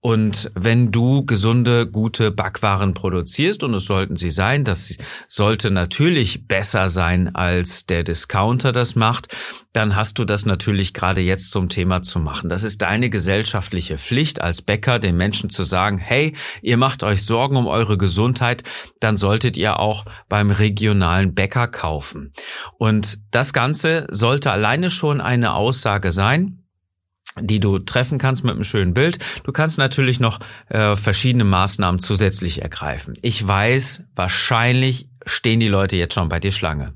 Und 0.01 0.53
wenn 0.55 0.93
du 0.93 1.27
gesunde, 1.27 1.91
gute 1.91 2.31
Backwaren 2.31 2.95
produzierst, 2.95 3.65
und 3.65 3.75
es 3.75 3.87
sollten 3.87 4.15
sie 4.15 4.31
sein, 4.31 4.63
das 4.63 4.97
sollte 5.27 5.73
natürlich 5.73 6.47
besser 6.47 6.89
sein, 6.89 7.35
als 7.35 7.85
der 7.87 8.05
Discounter 8.05 8.71
das 8.71 8.95
macht, 8.95 9.29
dann 9.73 9.97
hast 9.97 10.21
du 10.21 10.25
das 10.25 10.47
natürlich 10.47 10.95
gerade 10.95 11.21
jetzt 11.21 11.51
zum 11.51 11.69
Thema 11.69 12.03
zu 12.03 12.21
machen. 12.21 12.49
Das 12.49 12.63
ist 12.63 12.81
deine 12.81 13.11
gesellschaftliche 13.11 13.99
Pflicht 13.99 14.41
als 14.41 14.63
Bäcker, 14.63 15.01
den 15.01 15.17
Menschen 15.17 15.51
zu 15.51 15.65
sagen, 15.65 15.99
hey, 15.99 16.37
ihr 16.63 16.77
macht 16.77 17.03
euch 17.03 17.25
Sorgen 17.25 17.57
um 17.57 17.67
eure 17.67 17.99
Gesundheit, 17.99 18.63
dann 19.01 19.17
solltet 19.17 19.57
ihr 19.57 19.81
auch 19.81 20.05
beim 20.29 20.51
regionalen 20.51 21.35
Bäcker 21.35 21.67
kaufen. 21.67 22.31
Und 22.79 23.19
das 23.33 23.53
Ganze 23.53 24.07
sollte 24.11 24.53
alleine 24.53 24.91
schon 24.91 25.21
eine 25.21 25.55
Aussage 25.55 25.88
Aussage 25.89 26.13
sein 26.13 26.59
die 27.41 27.61
du 27.61 27.79
treffen 27.79 28.19
kannst 28.19 28.43
mit 28.43 28.55
einem 28.55 28.65
schönen 28.65 28.95
Bild. 28.95 29.19
Du 29.45 29.53
kannst 29.53 29.79
natürlich 29.79 30.19
noch 30.19 30.41
äh, 30.71 30.97
verschiedene 30.97 31.45
Maßnahmen 31.45 32.01
zusätzlich 32.01 32.63
ergreifen. 32.63 33.15
Ich 33.23 33.47
weiß, 33.47 34.07
wahrscheinlich 34.17 35.08
stehen 35.29 35.61
die 35.61 35.69
Leute 35.69 35.97
jetzt 35.97 36.15
schon 36.15 36.29
bei 36.29 36.41
dir 36.41 36.53
Schlange. 36.53 36.93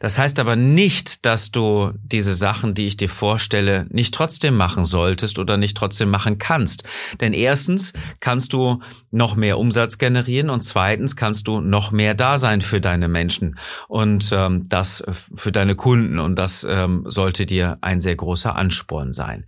Das 0.00 0.18
heißt 0.18 0.40
aber 0.40 0.56
nicht, 0.56 1.24
dass 1.24 1.50
du 1.50 1.92
diese 2.02 2.34
Sachen, 2.34 2.74
die 2.74 2.86
ich 2.86 2.96
dir 2.96 3.08
vorstelle, 3.08 3.86
nicht 3.90 4.14
trotzdem 4.14 4.56
machen 4.56 4.84
solltest 4.84 5.38
oder 5.38 5.56
nicht 5.56 5.76
trotzdem 5.76 6.10
machen 6.10 6.38
kannst. 6.38 6.84
Denn 7.20 7.32
erstens 7.32 7.92
kannst 8.20 8.52
du 8.52 8.80
noch 9.10 9.36
mehr 9.36 9.58
Umsatz 9.58 9.98
generieren 9.98 10.50
und 10.50 10.62
zweitens 10.62 11.16
kannst 11.16 11.46
du 11.46 11.60
noch 11.60 11.92
mehr 11.92 12.14
da 12.14 12.38
sein 12.38 12.62
für 12.62 12.80
deine 12.80 13.08
Menschen 13.08 13.58
und 13.88 14.30
ähm, 14.32 14.64
das 14.68 15.04
für 15.34 15.52
deine 15.52 15.76
Kunden 15.76 16.18
und 16.18 16.36
das 16.36 16.66
ähm, 16.68 17.04
sollte 17.06 17.46
dir 17.46 17.78
ein 17.80 18.00
sehr 18.00 18.16
großer 18.16 18.56
Ansporn 18.56 19.12
sein. 19.12 19.44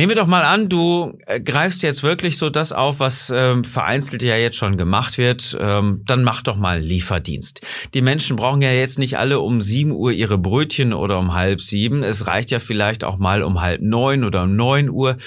Nehmen 0.00 0.12
wir 0.12 0.16
doch 0.16 0.26
mal 0.26 0.44
an, 0.44 0.70
du 0.70 1.18
äh, 1.26 1.40
greifst 1.40 1.82
jetzt 1.82 2.02
wirklich 2.02 2.38
so 2.38 2.48
das 2.48 2.72
auf, 2.72 3.00
was 3.00 3.30
ähm, 3.36 3.64
vereinzelt 3.64 4.22
ja 4.22 4.34
jetzt 4.34 4.56
schon 4.56 4.78
gemacht 4.78 5.18
wird. 5.18 5.54
Ähm, 5.60 6.00
dann 6.06 6.24
mach 6.24 6.40
doch 6.40 6.56
mal 6.56 6.80
Lieferdienst. 6.80 7.60
Die 7.92 8.00
Menschen 8.00 8.36
brauchen 8.36 8.62
ja 8.62 8.72
jetzt 8.72 8.98
nicht 8.98 9.18
alle 9.18 9.40
um 9.40 9.60
sieben 9.60 9.90
Uhr 9.90 10.10
ihre 10.12 10.38
Brötchen 10.38 10.94
oder 10.94 11.18
um 11.18 11.34
halb 11.34 11.60
sieben. 11.60 12.02
Es 12.02 12.26
reicht 12.26 12.50
ja 12.50 12.60
vielleicht 12.60 13.04
auch 13.04 13.18
mal 13.18 13.42
um 13.42 13.60
halb 13.60 13.82
neun 13.82 14.24
oder 14.24 14.44
um 14.44 14.56
neun 14.56 14.88
Uhr. 14.88 15.18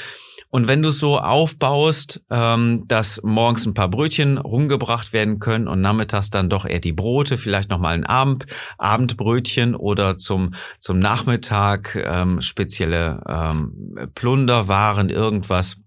Und 0.53 0.67
wenn 0.67 0.83
du 0.83 0.89
es 0.89 0.99
so 0.99 1.17
aufbaust, 1.17 2.21
ähm, 2.29 2.83
dass 2.87 3.19
morgens 3.23 3.65
ein 3.65 3.73
paar 3.73 3.89
Brötchen 3.89 4.37
rumgebracht 4.37 5.11
werden 5.11 5.39
können 5.39 5.67
und 5.67 5.81
nachmittags 5.81 6.29
dann 6.29 6.47
doch 6.47 6.67
eher 6.67 6.79
die 6.79 6.93
Brote, 6.93 7.37
vielleicht 7.37 7.71
nochmal 7.71 7.95
ein 7.95 8.05
Abend, 8.05 8.45
Abendbrötchen 8.77 9.73
oder 9.73 10.19
zum, 10.19 10.53
zum 10.77 10.99
Nachmittag 10.99 11.95
ähm, 11.95 12.39
spezielle 12.39 13.23
ähm, 13.27 14.11
Plunderwaren, 14.13 15.09
irgendwas, 15.09 15.77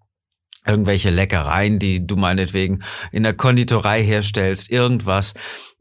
irgendwelche 0.67 1.11
Leckereien, 1.11 1.79
die 1.79 2.07
du 2.07 2.17
meinetwegen 2.17 2.83
in 3.13 3.23
der 3.23 3.35
Konditorei 3.35 4.03
herstellst, 4.03 4.71
irgendwas, 4.71 5.35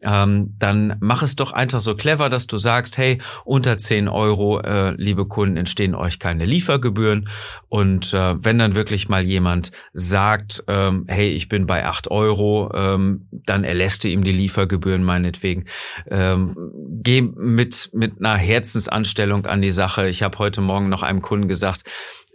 ähm, 0.06 0.54
dann 0.60 0.98
mach 1.00 1.24
es 1.24 1.36
doch 1.36 1.51
einfach 1.51 1.80
so 1.80 1.96
clever, 1.96 2.30
dass 2.30 2.48
du 2.48 2.58
sagst, 2.58 2.98
hey, 2.98 3.20
unter 3.44 3.77
10 3.77 4.08
Euro, 4.08 4.60
äh, 4.60 4.92
liebe 4.92 5.25
Kunden, 5.25 5.58
entstehen 5.58 5.96
euch 5.96 6.20
keine 6.20 6.46
Liefergebühren. 6.46 7.27
Und 7.70 8.13
äh, 8.13 8.36
wenn 8.44 8.60
dann 8.60 8.75
wirklich 8.75 9.10
mal 9.10 9.24
jemand 9.24 9.72
sagt, 9.94 10.63
ähm, 10.68 11.06
hey, 11.08 11.30
ich 11.30 11.50
bin 11.50 11.65
bei 11.65 11.86
8 11.86 12.12
Euro, 12.12 12.72
ähm, 12.75 13.27
dann 13.32 13.63
erlässt 13.63 14.04
du 14.04 14.10
ihm 14.10 14.24
die 14.24 14.32
Liefergebühren 14.32 15.04
meinetwegen. 15.04 15.65
Ähm, 16.10 16.56
geh 17.01 17.22
mit, 17.22 17.89
mit 17.94 18.20
einer 18.20 18.38
Herzensanstellung 18.38 19.48
an 19.48 19.62
die 19.62 19.72
Sache. 19.72 20.08
Ich 20.08 20.22
habe 20.22 20.38
heute 20.38 20.62
Morgen 20.62 20.89
noch 20.89 21.01
einem 21.01 21.22
Kunden 21.22 21.48
gesagt, 21.48 21.84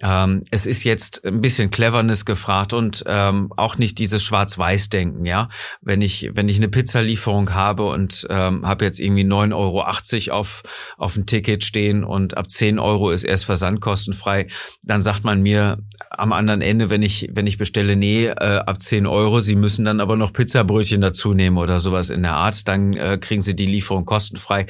ähm, 0.02 0.42
es 0.50 0.66
ist 0.66 0.85
jetzt 0.85 1.25
ein 1.25 1.40
bisschen 1.40 1.71
Cleverness 1.71 2.25
gefragt 2.25 2.73
und 2.73 3.04
ähm, 3.07 3.52
auch 3.57 3.76
nicht 3.76 3.99
dieses 3.99 4.23
Schwarz-Weiß-Denken, 4.23 5.26
ja. 5.26 5.49
Wenn 5.83 6.00
ich, 6.00 6.30
wenn 6.35 6.49
ich 6.49 6.57
eine 6.57 6.69
Pizzalieferung 6.69 7.52
habe 7.52 7.85
und 7.85 8.26
ähm, 8.30 8.66
habe 8.66 8.85
jetzt 8.85 8.99
irgendwie 8.99 9.25
9,80 9.25 10.30
Euro 10.30 10.38
auf, 10.38 10.62
auf 10.97 11.16
ein 11.16 11.26
Ticket 11.26 11.64
stehen 11.64 12.04
und 12.04 12.37
ab 12.37 12.50
10 12.50 12.78
Euro 12.78 13.11
ist 13.11 13.25
erst 13.25 13.45
versandkostenfrei, 13.45 14.47
dann 14.85 15.02
sagt 15.02 15.25
man 15.25 15.42
mir 15.42 15.78
am 16.11 16.33
anderen 16.33 16.62
Ende, 16.62 16.90
wenn 16.90 17.02
ich, 17.02 17.28
wenn 17.33 17.47
ich 17.47 17.59
bestelle, 17.59 17.97
nee, 17.97 18.26
äh, 18.26 18.35
ab 18.35 18.83
10 18.83 19.07
Euro, 19.07 19.40
Sie 19.40 19.57
müssen 19.57 19.85
dann 19.85 20.00
aber 20.00 20.16
noch 20.16 20.33
Pizzabrötchen 20.33 21.00
dazu 21.00 21.35
nehmen 21.35 21.59
oder 21.59 21.78
sowas 21.78 22.11
in 22.11 22.23
der 22.23 22.35
Art, 22.35 22.66
dann 22.69 22.95
äh, 22.95 23.19
kriegen 23.21 23.42
Sie 23.42 23.54
die 23.54 23.66
Lieferung 23.66 24.07
kostenfrei 24.07 24.66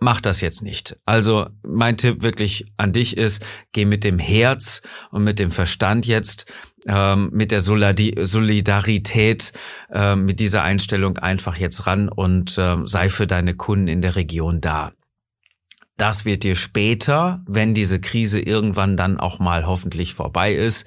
mach 0.00 0.20
das 0.20 0.40
jetzt 0.40 0.62
nicht. 0.62 0.98
Also 1.04 1.46
mein 1.62 1.96
Tipp 1.96 2.22
wirklich 2.22 2.66
an 2.76 2.92
dich 2.92 3.16
ist, 3.16 3.44
geh 3.72 3.84
mit 3.84 4.02
dem 4.02 4.18
Herz 4.18 4.82
und 5.10 5.22
mit 5.22 5.38
dem 5.38 5.50
Verstand 5.50 6.06
jetzt, 6.06 6.46
ähm, 6.86 7.30
mit 7.32 7.52
der 7.52 7.60
Solidarität, 7.60 9.52
äh, 9.92 10.16
mit 10.16 10.40
dieser 10.40 10.62
Einstellung 10.62 11.18
einfach 11.18 11.56
jetzt 11.56 11.86
ran 11.86 12.08
und 12.08 12.56
äh, 12.58 12.78
sei 12.84 13.10
für 13.10 13.26
deine 13.26 13.54
Kunden 13.54 13.88
in 13.88 14.00
der 14.00 14.16
Region 14.16 14.60
da. 14.60 14.92
Das 15.98 16.24
wird 16.24 16.44
dir 16.44 16.56
später, 16.56 17.42
wenn 17.46 17.74
diese 17.74 18.00
Krise 18.00 18.40
irgendwann 18.40 18.96
dann 18.96 19.20
auch 19.20 19.38
mal 19.38 19.66
hoffentlich 19.66 20.14
vorbei 20.14 20.54
ist, 20.54 20.86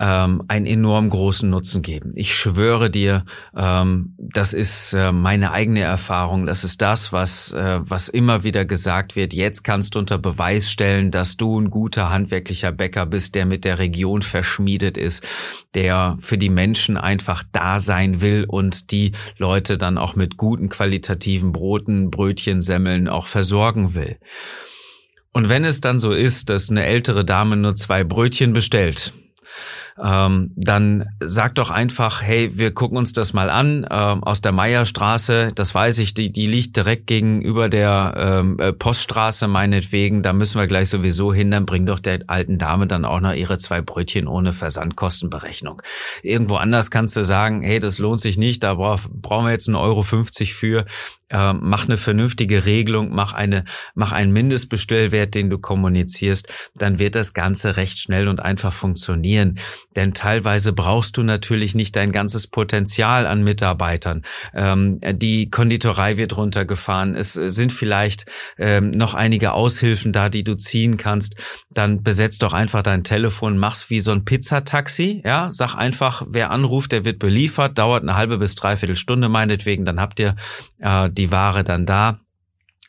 ähm, 0.00 0.42
einen 0.48 0.66
enorm 0.66 1.10
großen 1.10 1.48
Nutzen 1.48 1.82
geben. 1.82 2.12
Ich 2.14 2.34
schwöre 2.34 2.90
dir, 2.90 3.26
ähm, 3.54 4.14
das 4.18 4.54
ist 4.54 4.94
äh, 4.94 5.12
meine 5.12 5.52
eigene 5.52 5.82
Erfahrung. 5.82 6.46
Das 6.46 6.64
ist 6.64 6.80
das, 6.80 7.12
was, 7.12 7.52
äh, 7.52 7.80
was 7.82 8.08
immer 8.08 8.42
wieder 8.42 8.64
gesagt 8.64 9.14
wird. 9.14 9.34
Jetzt 9.34 9.62
kannst 9.62 9.94
du 9.94 9.98
unter 9.98 10.16
Beweis 10.16 10.70
stellen, 10.70 11.10
dass 11.10 11.36
du 11.36 11.60
ein 11.60 11.70
guter 11.70 12.08
handwerklicher 12.08 12.72
Bäcker 12.72 13.04
bist, 13.04 13.34
der 13.34 13.44
mit 13.44 13.64
der 13.64 13.78
Region 13.78 14.22
verschmiedet 14.22 14.96
ist, 14.96 15.26
der 15.74 16.16
für 16.18 16.38
die 16.38 16.50
Menschen 16.50 16.96
einfach 16.96 17.44
da 17.52 17.78
sein 17.78 18.22
will 18.22 18.46
und 18.48 18.92
die 18.92 19.12
Leute 19.36 19.76
dann 19.76 19.98
auch 19.98 20.16
mit 20.16 20.38
guten 20.38 20.70
qualitativen 20.70 21.52
Broten, 21.52 22.10
Brötchen, 22.10 22.62
Semmeln 22.62 23.06
auch 23.06 23.26
versorgen 23.26 23.94
will. 23.94 24.16
Und 25.32 25.48
wenn 25.48 25.64
es 25.64 25.80
dann 25.80 26.00
so 26.00 26.12
ist, 26.12 26.48
dass 26.48 26.70
eine 26.70 26.84
ältere 26.84 27.24
Dame 27.24 27.56
nur 27.56 27.76
zwei 27.76 28.02
Brötchen 28.02 28.52
bestellt, 28.52 29.12
ähm, 30.02 30.52
dann 30.56 31.06
sag 31.20 31.54
doch 31.54 31.70
einfach, 31.70 32.22
hey, 32.22 32.50
wir 32.56 32.72
gucken 32.72 32.98
uns 32.98 33.12
das 33.12 33.32
mal 33.32 33.50
an 33.50 33.86
ähm, 33.90 34.24
aus 34.24 34.40
der 34.40 34.52
Meierstraße, 34.52 35.52
das 35.54 35.74
weiß 35.74 35.98
ich, 35.98 36.14
die, 36.14 36.32
die 36.32 36.46
liegt 36.46 36.76
direkt 36.76 37.06
gegenüber 37.06 37.68
der 37.68 38.14
ähm, 38.16 38.58
äh, 38.58 38.72
Poststraße 38.72 39.48
meinetwegen, 39.48 40.22
da 40.22 40.32
müssen 40.32 40.60
wir 40.60 40.66
gleich 40.66 40.88
sowieso 40.88 41.32
hin, 41.34 41.50
dann 41.50 41.66
bring 41.66 41.86
doch 41.86 41.98
der 41.98 42.20
alten 42.26 42.58
Dame 42.58 42.86
dann 42.86 43.04
auch 43.04 43.20
noch 43.20 43.34
ihre 43.34 43.58
zwei 43.58 43.80
Brötchen 43.80 44.26
ohne 44.26 44.52
Versandkostenberechnung. 44.52 45.82
Irgendwo 46.22 46.56
anders 46.56 46.90
kannst 46.90 47.16
du 47.16 47.24
sagen, 47.24 47.62
hey, 47.62 47.80
das 47.80 47.98
lohnt 47.98 48.20
sich 48.20 48.38
nicht, 48.38 48.62
da 48.62 48.74
brauchen 48.74 49.46
wir 49.46 49.52
jetzt 49.52 49.68
einen 49.68 49.76
Euro 49.76 50.02
50 50.02 50.54
für, 50.54 50.86
äh, 51.30 51.52
mach 51.52 51.86
eine 51.86 51.96
vernünftige 51.96 52.66
Regelung, 52.66 53.10
mach 53.12 53.32
eine, 53.32 53.64
mach 53.94 54.12
einen 54.12 54.32
Mindestbestellwert, 54.32 55.34
den 55.34 55.48
du 55.48 55.58
kommunizierst, 55.58 56.48
dann 56.76 56.98
wird 56.98 57.14
das 57.14 57.32
Ganze 57.34 57.76
recht 57.76 57.98
schnell 57.98 58.28
und 58.28 58.40
einfach 58.40 58.72
funktionieren. 58.72 59.39
Denn 59.96 60.14
teilweise 60.14 60.72
brauchst 60.72 61.16
du 61.16 61.22
natürlich 61.22 61.74
nicht 61.74 61.96
dein 61.96 62.12
ganzes 62.12 62.46
Potenzial 62.46 63.26
an 63.26 63.42
Mitarbeitern. 63.42 64.22
Ähm, 64.54 65.00
die 65.02 65.50
Konditorei 65.50 66.16
wird 66.16 66.36
runtergefahren. 66.36 67.14
Es 67.14 67.32
sind 67.32 67.72
vielleicht 67.72 68.26
ähm, 68.58 68.90
noch 68.90 69.14
einige 69.14 69.52
Aushilfen 69.52 70.12
da, 70.12 70.28
die 70.28 70.44
du 70.44 70.56
ziehen 70.56 70.96
kannst. 70.96 71.36
Dann 71.70 72.02
besetz 72.02 72.38
doch 72.38 72.52
einfach 72.52 72.82
dein 72.82 73.04
Telefon, 73.04 73.58
mach's 73.58 73.90
wie 73.90 74.00
so 74.00 74.12
ein 74.12 74.24
Pizzataxi. 74.24 75.22
Ja, 75.24 75.48
sag 75.50 75.74
einfach, 75.76 76.24
wer 76.28 76.50
anruft, 76.50 76.92
der 76.92 77.04
wird 77.04 77.18
beliefert, 77.18 77.78
dauert 77.78 78.02
eine 78.02 78.16
halbe 78.16 78.38
bis 78.38 78.54
dreiviertel 78.54 78.96
Stunde 78.96 79.28
meinetwegen, 79.28 79.84
dann 79.84 80.00
habt 80.00 80.20
ihr 80.20 80.36
äh, 80.80 81.10
die 81.10 81.30
Ware 81.30 81.64
dann 81.64 81.86
da 81.86 82.20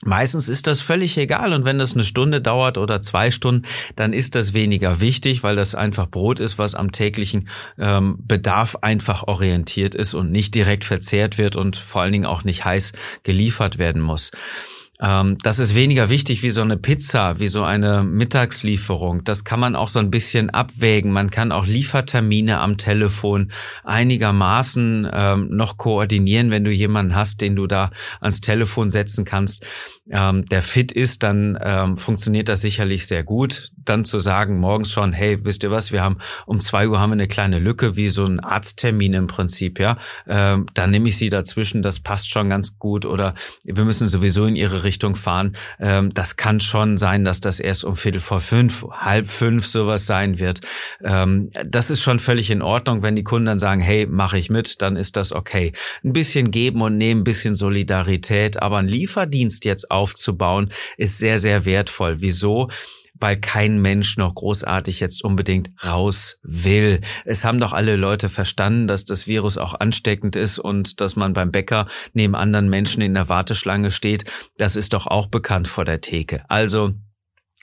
Meistens 0.03 0.49
ist 0.49 0.65
das 0.65 0.81
völlig 0.81 1.17
egal 1.17 1.53
und 1.53 1.63
wenn 1.63 1.77
das 1.77 1.93
eine 1.93 2.03
Stunde 2.03 2.41
dauert 2.41 2.77
oder 2.77 3.01
zwei 3.01 3.29
Stunden, 3.29 3.67
dann 3.95 4.13
ist 4.13 4.33
das 4.33 4.53
weniger 4.53 4.99
wichtig, 4.99 5.43
weil 5.43 5.55
das 5.55 5.75
einfach 5.75 6.09
Brot 6.09 6.39
ist, 6.39 6.57
was 6.57 6.73
am 6.73 6.91
täglichen 6.91 7.49
ähm, 7.77 8.17
Bedarf 8.19 8.77
einfach 8.81 9.27
orientiert 9.27 9.93
ist 9.93 10.15
und 10.15 10.31
nicht 10.31 10.55
direkt 10.55 10.85
verzehrt 10.85 11.37
wird 11.37 11.55
und 11.55 11.75
vor 11.75 12.01
allen 12.01 12.13
Dingen 12.13 12.25
auch 12.25 12.43
nicht 12.43 12.65
heiß 12.65 12.93
geliefert 13.23 13.77
werden 13.77 14.01
muss. 14.01 14.31
Ähm, 15.01 15.37
das 15.41 15.59
ist 15.59 15.75
weniger 15.75 16.09
wichtig 16.09 16.43
wie 16.43 16.51
so 16.51 16.61
eine 16.61 16.77
Pizza, 16.77 17.39
wie 17.39 17.47
so 17.47 17.63
eine 17.63 18.03
Mittagslieferung. 18.03 19.23
Das 19.23 19.43
kann 19.43 19.59
man 19.59 19.75
auch 19.75 19.87
so 19.87 19.99
ein 19.99 20.11
bisschen 20.11 20.49
abwägen. 20.51 21.11
Man 21.11 21.31
kann 21.31 21.51
auch 21.51 21.65
Liefertermine 21.65 22.59
am 22.59 22.77
Telefon 22.77 23.51
einigermaßen 23.83 25.09
ähm, 25.11 25.47
noch 25.49 25.77
koordinieren, 25.77 26.51
wenn 26.51 26.63
du 26.63 26.71
jemanden 26.71 27.15
hast, 27.15 27.41
den 27.41 27.55
du 27.55 27.65
da 27.65 27.89
ans 28.19 28.41
Telefon 28.41 28.89
setzen 28.89 29.25
kannst, 29.25 29.65
ähm, 30.11 30.45
der 30.45 30.61
fit 30.61 30.91
ist, 30.91 31.23
dann 31.23 31.57
ähm, 31.61 31.97
funktioniert 31.97 32.47
das 32.47 32.61
sicherlich 32.61 33.07
sehr 33.07 33.23
gut. 33.23 33.71
Dann 33.85 34.05
zu 34.05 34.19
sagen 34.19 34.59
morgens 34.59 34.91
schon, 34.91 35.13
hey, 35.13 35.43
wisst 35.43 35.63
ihr 35.63 35.71
was, 35.71 35.91
wir 35.91 36.01
haben 36.01 36.17
um 36.45 36.59
zwei 36.59 36.87
Uhr 36.87 36.99
haben 36.99 37.11
wir 37.11 37.13
eine 37.13 37.27
kleine 37.27 37.59
Lücke, 37.59 37.95
wie 37.95 38.09
so 38.09 38.25
ein 38.25 38.39
Arzttermin 38.39 39.13
im 39.13 39.27
Prinzip, 39.27 39.79
ja. 39.79 39.97
Ähm, 40.27 40.67
dann 40.73 40.91
nehme 40.91 41.09
ich 41.09 41.17
sie 41.17 41.29
dazwischen, 41.29 41.81
das 41.81 41.99
passt 41.99 42.31
schon 42.31 42.49
ganz 42.49 42.77
gut. 42.79 43.05
Oder 43.05 43.33
wir 43.63 43.83
müssen 43.83 44.07
sowieso 44.07 44.45
in 44.45 44.55
ihre 44.55 44.83
Richtung 44.83 45.01
Richtung 45.01 45.15
fahren. 45.15 45.55
Ähm, 45.79 46.13
das 46.13 46.35
kann 46.35 46.59
schon 46.59 46.97
sein, 46.97 47.25
dass 47.25 47.41
das 47.41 47.59
erst 47.59 47.83
um 47.83 47.95
Viertel 47.95 48.19
vor 48.19 48.39
fünf, 48.39 48.85
halb 48.91 49.29
fünf 49.29 49.65
sowas 49.65 50.05
sein 50.05 50.37
wird. 50.37 50.61
Ähm, 51.03 51.49
das 51.65 51.89
ist 51.89 52.01
schon 52.01 52.19
völlig 52.19 52.51
in 52.51 52.61
Ordnung. 52.61 53.01
Wenn 53.01 53.15
die 53.15 53.23
Kunden 53.23 53.45
dann 53.45 53.59
sagen, 53.59 53.81
hey, 53.81 54.05
mache 54.05 54.37
ich 54.37 54.49
mit, 54.49 54.81
dann 54.81 54.95
ist 54.95 55.15
das 55.15 55.31
okay. 55.31 55.73
Ein 56.03 56.13
bisschen 56.13 56.51
geben 56.51 56.81
und 56.81 56.97
nehmen, 56.97 57.21
ein 57.21 57.23
bisschen 57.23 57.55
Solidarität, 57.55 58.61
aber 58.61 58.77
einen 58.77 58.89
Lieferdienst 58.89 59.65
jetzt 59.65 59.89
aufzubauen, 59.89 60.69
ist 60.97 61.17
sehr, 61.17 61.39
sehr 61.39 61.65
wertvoll. 61.65 62.21
Wieso? 62.21 62.69
Weil 63.21 63.37
kein 63.37 63.81
Mensch 63.81 64.17
noch 64.17 64.35
großartig 64.35 64.99
jetzt 64.99 65.23
unbedingt 65.23 65.71
raus 65.85 66.39
will. 66.43 67.01
Es 67.25 67.45
haben 67.45 67.59
doch 67.59 67.73
alle 67.73 67.95
Leute 67.95 68.29
verstanden, 68.29 68.87
dass 68.87 69.05
das 69.05 69.27
Virus 69.27 69.57
auch 69.57 69.79
ansteckend 69.79 70.35
ist 70.35 70.59
und 70.59 70.99
dass 70.99 71.15
man 71.15 71.33
beim 71.33 71.51
Bäcker 71.51 71.87
neben 72.13 72.35
anderen 72.35 72.69
Menschen 72.69 73.01
in 73.01 73.13
der 73.13 73.29
Warteschlange 73.29 73.91
steht. 73.91 74.25
Das 74.57 74.75
ist 74.75 74.93
doch 74.93 75.07
auch 75.07 75.27
bekannt 75.27 75.67
vor 75.67 75.85
der 75.85 76.01
Theke. 76.01 76.43
Also 76.49 76.93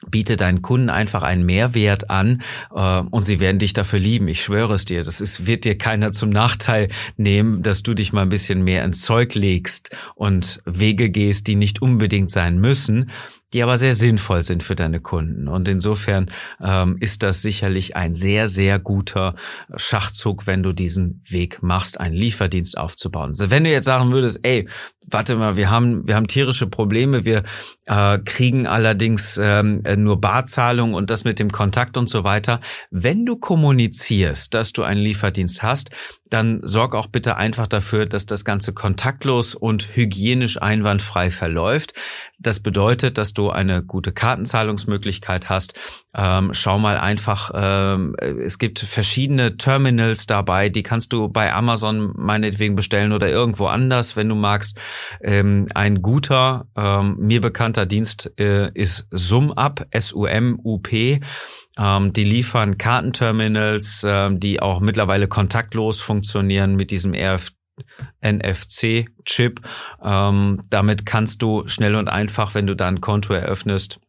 biete 0.07 0.37
deinen 0.37 0.63
Kunden 0.63 0.91
einfach 0.91 1.23
einen 1.23 1.45
Mehrwert 1.45 2.09
an 2.09 2.43
äh, 2.75 3.01
und 3.01 3.23
sie 3.23 3.41
werden 3.41 3.59
dich 3.59 3.73
dafür 3.73 3.99
lieben. 3.99 4.29
Ich 4.29 4.43
schwöre 4.43 4.75
es 4.75 4.85
dir. 4.85 5.03
Das 5.03 5.21
ist, 5.21 5.47
wird 5.47 5.65
dir 5.65 5.77
keiner 5.77 6.13
zum 6.13 6.31
Nachteil 6.31 6.89
nehmen, 7.17 7.63
dass 7.63 7.83
du 7.83 7.95
dich 7.95 8.13
mal 8.13 8.23
ein 8.23 8.29
bisschen 8.29 8.63
mehr 8.63 8.85
ins 8.85 9.03
Zeug 9.03 9.35
legst 9.35 9.97
und 10.15 10.63
Wege 10.65 11.11
gehst, 11.11 11.47
die 11.49 11.57
nicht 11.57 11.83
unbedingt 11.83 12.31
sein 12.31 12.59
müssen, 12.59 13.11
die 13.53 13.63
aber 13.63 13.79
sehr 13.79 13.95
sinnvoll 13.95 14.43
sind 14.43 14.63
für 14.63 14.75
deine 14.75 15.01
Kunden. 15.01 15.49
Und 15.49 15.69
insofern 15.69 16.31
ähm, 16.63 16.97
ist 17.01 17.23
das 17.23 17.41
sicherlich 17.41 17.97
ein 17.97 18.15
sehr, 18.15 18.47
sehr 18.47 18.79
guter 18.79 19.35
Schachzug, 19.75 20.47
wenn 20.47 20.63
du 20.63 20.73
diesen 20.73 21.21
Weg 21.29 21.63
machst, 21.63 21.99
einen 21.99 22.15
Lieferdienst 22.15 22.77
aufzubauen. 22.77 23.29
Also 23.29 23.51
wenn 23.51 23.65
du 23.65 23.71
jetzt 23.71 23.87
sagen 23.87 24.11
würdest, 24.11 24.41
ey, 24.43 24.69
warte 25.11 25.37
mal, 25.37 25.57
wir 25.57 25.71
haben, 25.71 26.07
wir 26.07 26.17
haben 26.17 26.27
tierische 26.27 26.67
Probleme, 26.67 27.25
wir 27.25 27.43
äh, 27.87 28.19
kriegen 28.19 28.67
allerdings 28.67 29.41
ähm, 29.43 29.83
nur 29.97 30.21
Barzahlung 30.21 30.95
und 30.95 31.09
das 31.09 31.25
mit 31.25 31.39
dem 31.39 31.51
Kontakt 31.51 31.97
und 31.97 32.09
so 32.11 32.25
weiter. 32.25 32.61
Wenn 32.91 33.25
du 33.25 33.37
kommunizierst, 33.37 34.53
dass 34.53 34.73
du 34.73 34.83
einen 34.83 35.01
Lieferdienst 35.01 35.63
hast, 35.63 35.91
dann 36.31 36.61
sorg 36.63 36.95
auch 36.95 37.07
bitte 37.07 37.37
einfach 37.37 37.67
dafür, 37.67 38.07
dass 38.07 38.27
das 38.27 38.45
Ganze 38.45 38.73
kontaktlos 38.73 39.55
und 39.55 39.97
hygienisch 39.97 40.61
einwandfrei 40.61 41.31
verläuft. 41.31 41.95
Das 42.41 42.61
bedeutet, 42.61 43.19
dass 43.19 43.35
du 43.35 43.51
eine 43.51 43.83
gute 43.83 44.13
Kartenzahlungsmöglichkeit 44.13 45.49
hast. 45.51 45.75
Ähm, 46.15 46.51
schau 46.53 46.79
mal 46.79 46.97
einfach, 46.97 47.51
ähm, 47.53 48.15
es 48.21 48.59
gibt 48.59 48.79
verschiedene 48.79 49.57
Terminals 49.57 50.27
dabei, 50.27 50.69
die 50.69 50.85
kannst 50.85 51.13
du 51.13 51.29
bei 51.29 51.53
Amazon 51.53 52.13
meinetwegen 52.15 52.77
bestellen 52.77 53.13
oder 53.13 53.29
irgendwo 53.29 53.67
anders, 53.67 54.15
wenn 54.15 54.29
du 54.29 54.37
magst. 54.37 54.79
Ähm, 55.21 55.67
ein 55.75 56.01
guter, 56.01 56.69
ähm, 56.77 57.17
mir 57.19 57.41
bekannter 57.41 57.87
Dienst 57.87 58.33
äh, 58.39 58.71
ist 58.73 59.09
SumUp, 59.11 59.87
S-U-M-U-P. 59.91 61.21
Ähm, 61.77 62.13
die 62.13 62.25
liefern 62.25 62.79
Kartenterminals, 62.79 64.05
ähm, 64.07 64.39
die 64.39 64.61
auch 64.61 64.79
mittlerweile 64.79 65.27
kontaktlos 65.27 66.01
funktionieren 66.01 66.77
mit 66.77 66.93
diesem 66.93 67.15
RF 67.15 67.51
NFC-Chip. 68.21 69.61
Ähm, 70.03 70.61
damit 70.71 71.07
kannst 71.07 71.43
du 71.43 71.67
schnell 71.69 71.95
und 71.95 72.09
einfach, 72.09 72.55
wenn 72.55 72.67
du 72.67 72.75
da 72.75 72.89
ein 72.89 73.01
Konto 73.01 73.35
eröffnest, 73.35 74.01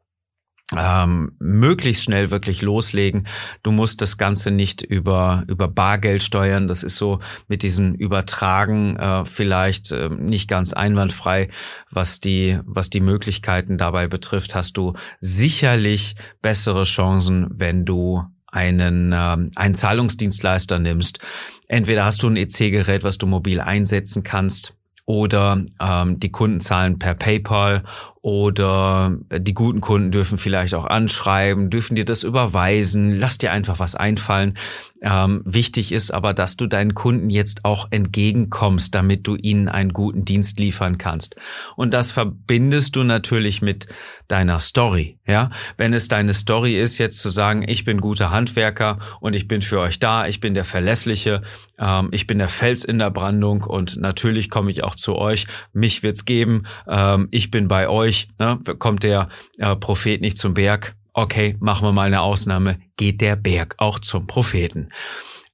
ähm, 0.77 1.31
möglichst 1.39 2.03
schnell 2.03 2.31
wirklich 2.31 2.61
loslegen. 2.61 3.27
Du 3.63 3.71
musst 3.71 4.01
das 4.01 4.17
Ganze 4.17 4.51
nicht 4.51 4.81
über 4.81 5.43
über 5.47 5.67
Bargeld 5.67 6.21
steuern. 6.21 6.67
Das 6.67 6.83
ist 6.83 6.97
so 6.97 7.19
mit 7.47 7.63
diesem 7.63 7.95
Übertragen 7.95 8.95
äh, 8.97 9.25
vielleicht 9.25 9.91
äh, 9.91 10.09
nicht 10.09 10.47
ganz 10.47 10.73
einwandfrei, 10.73 11.49
was 11.89 12.19
die 12.19 12.59
was 12.65 12.89
die 12.89 13.01
Möglichkeiten 13.01 13.77
dabei 13.77 14.07
betrifft. 14.07 14.53
Hast 14.53 14.77
du 14.77 14.93
sicherlich 15.19 16.15
bessere 16.41 16.83
Chancen, 16.83 17.49
wenn 17.51 17.85
du 17.85 18.23
einen 18.51 19.11
äh, 19.11 19.37
einen 19.55 19.75
Zahlungsdienstleister 19.75 20.79
nimmst. 20.79 21.19
Entweder 21.67 22.05
hast 22.05 22.23
du 22.23 22.29
ein 22.29 22.37
EC-Gerät, 22.37 23.03
was 23.03 23.17
du 23.17 23.27
mobil 23.27 23.59
einsetzen 23.61 24.23
kannst 24.23 24.75
oder 25.05 25.63
ähm, 25.81 26.19
die 26.19 26.31
Kunden 26.31 26.59
zahlen 26.59 26.99
per 26.99 27.15
PayPal 27.15 27.83
oder 28.21 29.15
die 29.31 29.53
guten 29.53 29.79
Kunden 29.79 30.11
dürfen 30.11 30.37
vielleicht 30.37 30.73
auch 30.73 30.85
anschreiben, 30.85 31.69
dürfen 31.69 31.95
dir 31.95 32.05
das 32.05 32.23
überweisen, 32.23 33.17
lass 33.17 33.37
dir 33.37 33.51
einfach 33.51 33.79
was 33.79 33.95
einfallen. 33.95 34.57
Ähm, 35.01 35.41
wichtig 35.45 35.93
ist 35.93 36.11
aber, 36.11 36.33
dass 36.33 36.57
du 36.57 36.67
deinen 36.67 36.93
Kunden 36.93 37.29
jetzt 37.29 37.63
auch 37.63 37.87
entgegenkommst, 37.89 38.93
damit 38.93 39.25
du 39.25 39.35
ihnen 39.35 39.69
einen 39.69 39.93
guten 39.93 40.25
Dienst 40.25 40.59
liefern 40.59 40.97
kannst. 40.97 41.37
Und 41.77 41.93
das 41.93 42.11
verbindest 42.11 42.97
du 42.97 43.03
natürlich 43.03 43.61
mit 43.61 43.87
deiner 44.27 44.59
Story. 44.59 45.17
Ja, 45.25 45.51
wenn 45.77 45.93
es 45.93 46.09
deine 46.09 46.33
Story 46.33 46.77
ist, 46.79 46.97
jetzt 46.97 47.19
zu 47.19 47.29
sagen, 47.29 47.63
ich 47.65 47.85
bin 47.85 48.01
guter 48.01 48.31
Handwerker 48.31 48.99
und 49.21 49.35
ich 49.35 49.47
bin 49.47 49.61
für 49.61 49.79
euch 49.79 49.99
da, 49.99 50.27
ich 50.27 50.41
bin 50.41 50.53
der 50.53 50.65
Verlässliche, 50.65 51.43
ähm, 51.77 52.09
ich 52.11 52.27
bin 52.27 52.39
der 52.39 52.49
Fels 52.49 52.83
in 52.83 52.99
der 52.99 53.11
Brandung 53.11 53.61
und 53.61 53.97
natürlich 53.97 54.49
komme 54.49 54.71
ich 54.71 54.83
auch 54.83 54.95
zu 54.95 55.15
euch. 55.15 55.47
Mich 55.71 56.03
wird's 56.03 56.25
geben. 56.25 56.63
Ähm, 56.89 57.29
ich 57.31 57.51
bin 57.51 57.69
bei 57.69 57.87
euch 57.87 58.08
euch, 58.09 58.27
ne, 58.39 58.59
kommt 58.79 59.03
der 59.03 59.29
äh, 59.57 59.75
Prophet 59.75 60.21
nicht 60.21 60.37
zum 60.37 60.53
Berg, 60.53 60.95
okay, 61.13 61.55
machen 61.59 61.87
wir 61.87 61.91
mal 61.91 62.07
eine 62.07 62.21
Ausnahme, 62.21 62.79
geht 62.97 63.21
der 63.21 63.35
Berg 63.35 63.75
auch 63.77 63.99
zum 63.99 64.27
Propheten. 64.27 64.89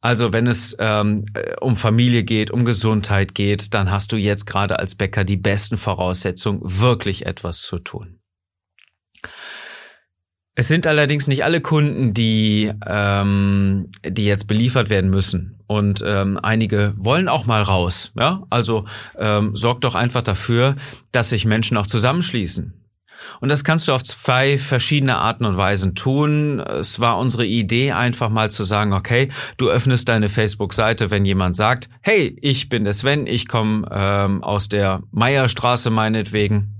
Also 0.02 0.34
wenn 0.34 0.48
es 0.48 0.76
ähm, 0.80 1.26
äh, 1.34 1.56
um 1.60 1.76
Familie 1.76 2.24
geht, 2.24 2.52
um 2.52 2.63
Gesundheit 2.63 3.34
geht, 3.34 3.74
dann 3.74 3.91
hast 3.91 4.12
du 4.12 4.18
jetzt 4.18 4.46
gerade 4.46 4.80
als 4.80 4.96
Bäcker 4.96 5.24
die 5.24 5.38
besten 5.38 5.78
Voraussetzungen, 5.78 6.60
wirklich 6.63 7.26
etwas 7.26 7.62
zu 7.62 7.80
tun. 7.80 8.20
Es 10.56 10.68
sind 10.70 10.88
allerdings 10.88 11.28
nicht 11.28 11.44
alle 11.44 11.60
Kunden, 11.60 12.13
die, 12.13 12.72
ähm, 12.86 13.89
die 14.08 14.26
jetzt 14.26 14.48
beliefert 14.48 14.89
werden 14.89 15.10
müssen. 15.10 15.55
Und 15.67 16.04
ähm, 16.06 16.39
einige 16.41 16.93
wollen 16.97 17.28
auch 17.28 17.45
mal 17.45 17.63
raus. 17.63 18.12
Ja? 18.15 18.43
Also 18.49 18.86
ähm, 19.17 19.56
sorg 19.56 19.82
doch 19.82 19.95
einfach 19.95 20.21
dafür, 20.21 20.75
dass 21.12 21.30
sich 21.30 21.45
Menschen 21.45 21.78
auch 21.78 21.88
zusammenschließen. 21.88 22.73
Und 23.41 23.49
das 23.49 23.63
kannst 23.63 23.88
du 23.88 23.93
auf 23.93 24.04
zwei 24.04 24.58
verschiedene 24.58 25.17
Arten 25.17 25.45
und 25.45 25.58
Weisen 25.58 25.95
tun. 25.95 26.60
Es 26.60 26.99
war 26.99 27.17
unsere 27.17 27.45
Idee, 27.45 27.91
einfach 27.91 28.30
mal 28.30 28.51
zu 28.51 28.63
sagen, 28.63 28.93
okay, 28.93 29.32
du 29.58 29.69
öffnest 29.69 30.08
deine 30.10 30.30
Facebook-Seite, 30.30 31.12
wenn 31.12 31.25
jemand 31.25 31.56
sagt, 31.56 31.89
hey, 32.01 32.38
ich 32.41 32.69
bin 32.69 32.84
der 32.84 32.93
Sven, 32.93 33.28
ich 33.28 33.47
komme 33.47 33.88
ähm, 33.91 34.43
aus 34.43 34.69
der 34.69 35.01
Meierstraße 35.12 35.89
meinetwegen 35.89 36.75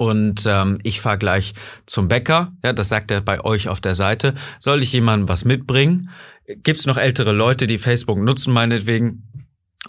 und 0.00 0.44
ähm, 0.46 0.78
ich 0.82 0.98
fahre 0.98 1.18
gleich 1.18 1.52
zum 1.84 2.08
Bäcker. 2.08 2.54
Ja, 2.64 2.72
das 2.72 2.88
sagt 2.88 3.10
er 3.10 3.20
bei 3.20 3.44
euch 3.44 3.68
auf 3.68 3.82
der 3.82 3.94
Seite. 3.94 4.34
Soll 4.58 4.82
ich 4.82 4.94
jemandem 4.94 5.28
was 5.28 5.44
mitbringen? 5.44 6.08
Gibt 6.46 6.80
es 6.80 6.86
noch 6.86 6.96
ältere 6.96 7.32
Leute, 7.32 7.66
die 7.66 7.76
Facebook 7.76 8.18
nutzen 8.18 8.54
meinetwegen 8.54 9.28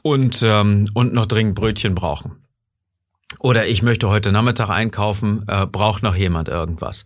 und 0.01 0.41
ähm, 0.43 0.89
und 0.93 1.13
noch 1.13 1.27
dringend 1.27 1.55
Brötchen 1.55 1.95
brauchen? 1.95 2.43
Oder 3.39 3.67
ich 3.67 3.83
möchte 3.83 4.09
heute 4.09 4.33
Nachmittag 4.33 4.67
einkaufen, 4.67 5.45
äh, 5.47 5.65
braucht 5.65 6.03
noch 6.03 6.17
jemand 6.17 6.49
irgendwas? 6.49 7.05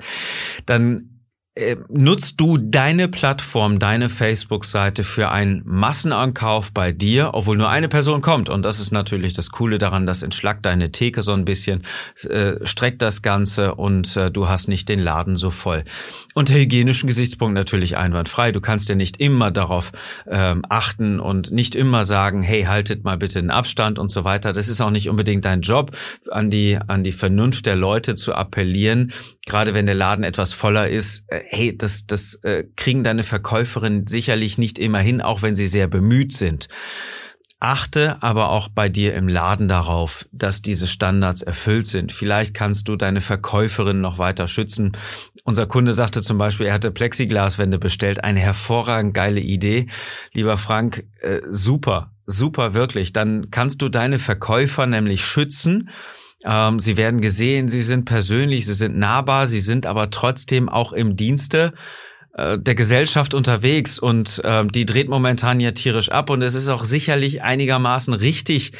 Dann 0.65 1.14
nutzt 1.87 2.41
du 2.41 2.57
deine 2.57 3.07
Plattform, 3.07 3.79
deine 3.79 4.09
Facebook-Seite 4.09 5.05
für 5.05 5.31
einen 5.31 5.61
Massenankauf 5.63 6.73
bei 6.73 6.91
dir, 6.91 7.29
obwohl 7.33 7.55
nur 7.55 7.69
eine 7.69 7.87
Person 7.87 8.21
kommt. 8.21 8.49
Und 8.49 8.63
das 8.63 8.81
ist 8.81 8.91
natürlich 8.91 9.33
das 9.33 9.51
Coole 9.51 9.77
daran, 9.77 10.05
das 10.05 10.21
entschlackt 10.21 10.65
deine 10.65 10.91
Theke 10.91 11.23
so 11.23 11.31
ein 11.31 11.45
bisschen, 11.45 11.83
äh, 12.29 12.55
streckt 12.65 13.01
das 13.01 13.21
Ganze 13.21 13.75
und 13.75 14.17
äh, 14.17 14.31
du 14.31 14.49
hast 14.49 14.67
nicht 14.67 14.89
den 14.89 14.99
Laden 14.99 15.37
so 15.37 15.49
voll. 15.49 15.85
Unter 16.33 16.55
hygienischen 16.55 17.07
Gesichtspunkt 17.07 17.55
natürlich 17.55 17.95
einwandfrei. 17.95 18.51
Du 18.51 18.59
kannst 18.59 18.89
ja 18.89 18.95
nicht 18.95 19.21
immer 19.21 19.49
darauf 19.49 19.93
ähm, 20.29 20.63
achten 20.67 21.21
und 21.21 21.51
nicht 21.51 21.73
immer 21.75 22.03
sagen, 22.03 22.43
hey, 22.43 22.63
haltet 22.63 23.05
mal 23.05 23.17
bitte 23.17 23.39
den 23.39 23.51
Abstand 23.51 23.97
und 23.97 24.11
so 24.11 24.25
weiter. 24.25 24.51
Das 24.51 24.67
ist 24.67 24.81
auch 24.81 24.91
nicht 24.91 25.09
unbedingt 25.09 25.45
dein 25.45 25.61
Job, 25.61 25.95
an 26.31 26.49
die, 26.49 26.77
an 26.87 27.05
die 27.05 27.13
Vernunft 27.13 27.65
der 27.65 27.77
Leute 27.77 28.17
zu 28.17 28.35
appellieren. 28.35 29.13
Gerade 29.45 29.73
wenn 29.73 29.85
der 29.85 29.95
Laden 29.95 30.25
etwas 30.25 30.51
voller 30.51 30.89
ist, 30.89 31.23
äh, 31.29 31.44
hey, 31.47 31.77
das, 31.77 32.07
das 32.07 32.35
äh, 32.43 32.65
kriegen 32.75 33.03
deine 33.03 33.23
Verkäuferinnen 33.23 34.07
sicherlich 34.07 34.57
nicht 34.57 34.79
immer 34.79 34.99
hin, 34.99 35.21
auch 35.21 35.41
wenn 35.41 35.55
sie 35.55 35.67
sehr 35.67 35.87
bemüht 35.87 36.33
sind. 36.33 36.67
Achte 37.59 38.21
aber 38.21 38.49
auch 38.49 38.67
bei 38.67 38.89
dir 38.89 39.15
im 39.15 39.27
Laden 39.27 39.67
darauf, 39.67 40.27
dass 40.31 40.61
diese 40.61 40.87
Standards 40.87 41.41
erfüllt 41.41 41.87
sind. 41.87 42.11
Vielleicht 42.11 42.53
kannst 42.53 42.87
du 42.89 42.95
deine 42.95 43.21
Verkäuferin 43.21 44.01
noch 44.01 44.17
weiter 44.17 44.47
schützen. 44.47 44.91
Unser 45.45 45.65
Kunde 45.65 45.93
sagte 45.93 46.21
zum 46.21 46.37
Beispiel, 46.37 46.67
er 46.67 46.73
hatte 46.73 46.91
Plexiglaswände 46.91 47.79
bestellt. 47.79 48.23
Eine 48.23 48.41
hervorragend 48.41 49.13
geile 49.13 49.39
Idee. 49.39 49.87
Lieber 50.33 50.57
Frank, 50.57 51.05
äh, 51.21 51.41
super, 51.49 52.11
super 52.25 52.73
wirklich. 52.73 53.13
Dann 53.13 53.49
kannst 53.51 53.81
du 53.81 53.89
deine 53.89 54.19
Verkäufer 54.19 54.85
nämlich 54.85 55.23
schützen 55.23 55.89
ähm, 56.45 56.79
sie 56.79 56.97
werden 56.97 57.21
gesehen, 57.21 57.67
sie 57.67 57.81
sind 57.81 58.05
persönlich, 58.05 58.65
sie 58.65 58.73
sind 58.73 58.97
nahbar, 58.97 59.47
sie 59.47 59.61
sind 59.61 59.85
aber 59.85 60.09
trotzdem 60.09 60.69
auch 60.69 60.93
im 60.93 61.15
Dienste 61.15 61.73
äh, 62.37 62.59
der 62.59 62.75
Gesellschaft 62.75 63.33
unterwegs 63.33 63.97
und 63.97 64.41
ähm, 64.43 64.69
die 64.71 64.85
dreht 64.85 65.07
momentan 65.07 65.61
ja 65.61 65.71
tierisch 65.71 66.09
ab 66.09 66.29
und 66.29 66.41
es 66.41 66.53
ist 66.53 66.67
auch 66.67 66.83
sicherlich 66.83 67.41
einigermaßen 67.41 68.13
richtig, 68.13 68.73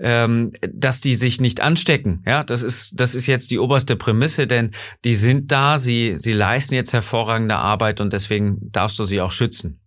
ähm, 0.00 0.52
dass 0.66 1.02
die 1.02 1.14
sich 1.14 1.40
nicht 1.40 1.60
anstecken. 1.60 2.22
Ja, 2.26 2.42
das 2.42 2.62
ist 2.62 2.92
das 2.98 3.14
ist 3.14 3.26
jetzt 3.26 3.50
die 3.50 3.58
oberste 3.58 3.96
Prämisse, 3.96 4.46
denn 4.46 4.70
die 5.04 5.14
sind 5.14 5.52
da, 5.52 5.78
sie 5.78 6.14
sie 6.16 6.32
leisten 6.32 6.74
jetzt 6.74 6.94
hervorragende 6.94 7.56
Arbeit 7.56 8.00
und 8.00 8.14
deswegen 8.14 8.58
darfst 8.72 8.98
du 8.98 9.04
sie 9.04 9.20
auch 9.20 9.30
schützen. 9.30 9.81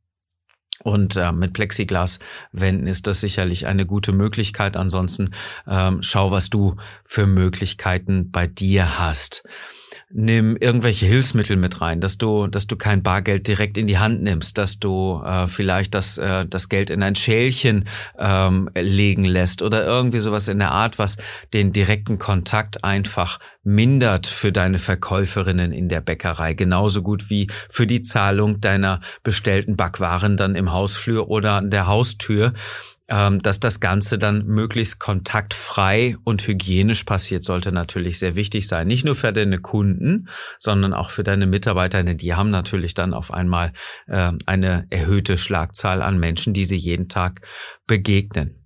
Und 0.83 1.15
äh, 1.15 1.31
mit 1.31 1.53
Plexiglaswänden 1.53 2.87
ist 2.87 3.07
das 3.07 3.21
sicherlich 3.21 3.65
eine 3.65 3.85
gute 3.85 4.11
Möglichkeit. 4.11 4.75
Ansonsten 4.75 5.31
ähm, 5.67 5.99
schau, 6.01 6.31
was 6.31 6.49
du 6.49 6.75
für 7.03 7.27
Möglichkeiten 7.27 8.31
bei 8.31 8.47
dir 8.47 8.99
hast 8.99 9.43
nimm 10.17 10.55
irgendwelche 10.55 11.05
Hilfsmittel 11.05 11.57
mit 11.57 11.81
rein, 11.81 11.99
dass 11.99 12.17
du, 12.17 12.47
dass 12.47 12.67
du 12.67 12.77
kein 12.77 13.03
Bargeld 13.03 13.47
direkt 13.47 13.77
in 13.77 13.85
die 13.85 13.99
Hand 13.99 14.23
nimmst, 14.23 14.57
dass 14.57 14.79
du 14.79 15.21
äh, 15.25 15.47
vielleicht 15.47 15.93
das, 15.93 16.17
äh, 16.17 16.45
das 16.45 16.69
Geld 16.69 16.89
in 16.89 17.03
ein 17.03 17.15
Schälchen 17.15 17.83
ähm, 18.17 18.69
legen 18.75 19.25
lässt 19.25 19.61
oder 19.61 19.85
irgendwie 19.85 20.19
sowas 20.19 20.47
in 20.47 20.59
der 20.59 20.71
Art, 20.71 20.99
was 20.99 21.17
den 21.53 21.73
direkten 21.73 22.17
Kontakt 22.17 22.85
einfach 22.85 23.39
mindert 23.63 24.25
für 24.25 24.53
deine 24.53 24.77
Verkäuferinnen 24.77 25.73
in 25.73 25.89
der 25.89 25.99
Bäckerei, 25.99 26.53
genauso 26.53 27.01
gut 27.01 27.29
wie 27.29 27.47
für 27.69 27.85
die 27.85 28.01
Zahlung 28.01 28.61
deiner 28.61 29.01
bestellten 29.23 29.75
Backwaren 29.75 30.37
dann 30.37 30.55
im 30.55 30.71
Hausflur 30.71 31.27
oder 31.27 31.53
an 31.53 31.71
der 31.71 31.87
Haustür 31.87 32.53
dass 33.07 33.59
das 33.59 33.79
Ganze 33.79 34.17
dann 34.17 34.45
möglichst 34.45 34.99
kontaktfrei 34.99 36.17
und 36.23 36.45
hygienisch 36.47 37.03
passiert, 37.03 37.43
sollte 37.43 37.71
natürlich 37.71 38.19
sehr 38.19 38.35
wichtig 38.35 38.67
sein. 38.67 38.87
Nicht 38.87 39.05
nur 39.05 39.15
für 39.15 39.31
deine 39.31 39.59
Kunden, 39.59 40.27
sondern 40.57 40.93
auch 40.93 41.09
für 41.09 41.23
deine 41.23 41.45
Mitarbeiter, 41.45 42.03
denn 42.03 42.17
die 42.17 42.33
haben 42.33 42.49
natürlich 42.49 42.93
dann 42.93 43.13
auf 43.13 43.33
einmal 43.33 43.73
äh, 44.07 44.31
eine 44.45 44.87
erhöhte 44.89 45.37
Schlagzahl 45.37 46.01
an 46.01 46.17
Menschen, 46.17 46.53
die 46.53 46.65
sie 46.65 46.77
jeden 46.77 47.07
Tag 47.07 47.41
begegnen. 47.85 48.64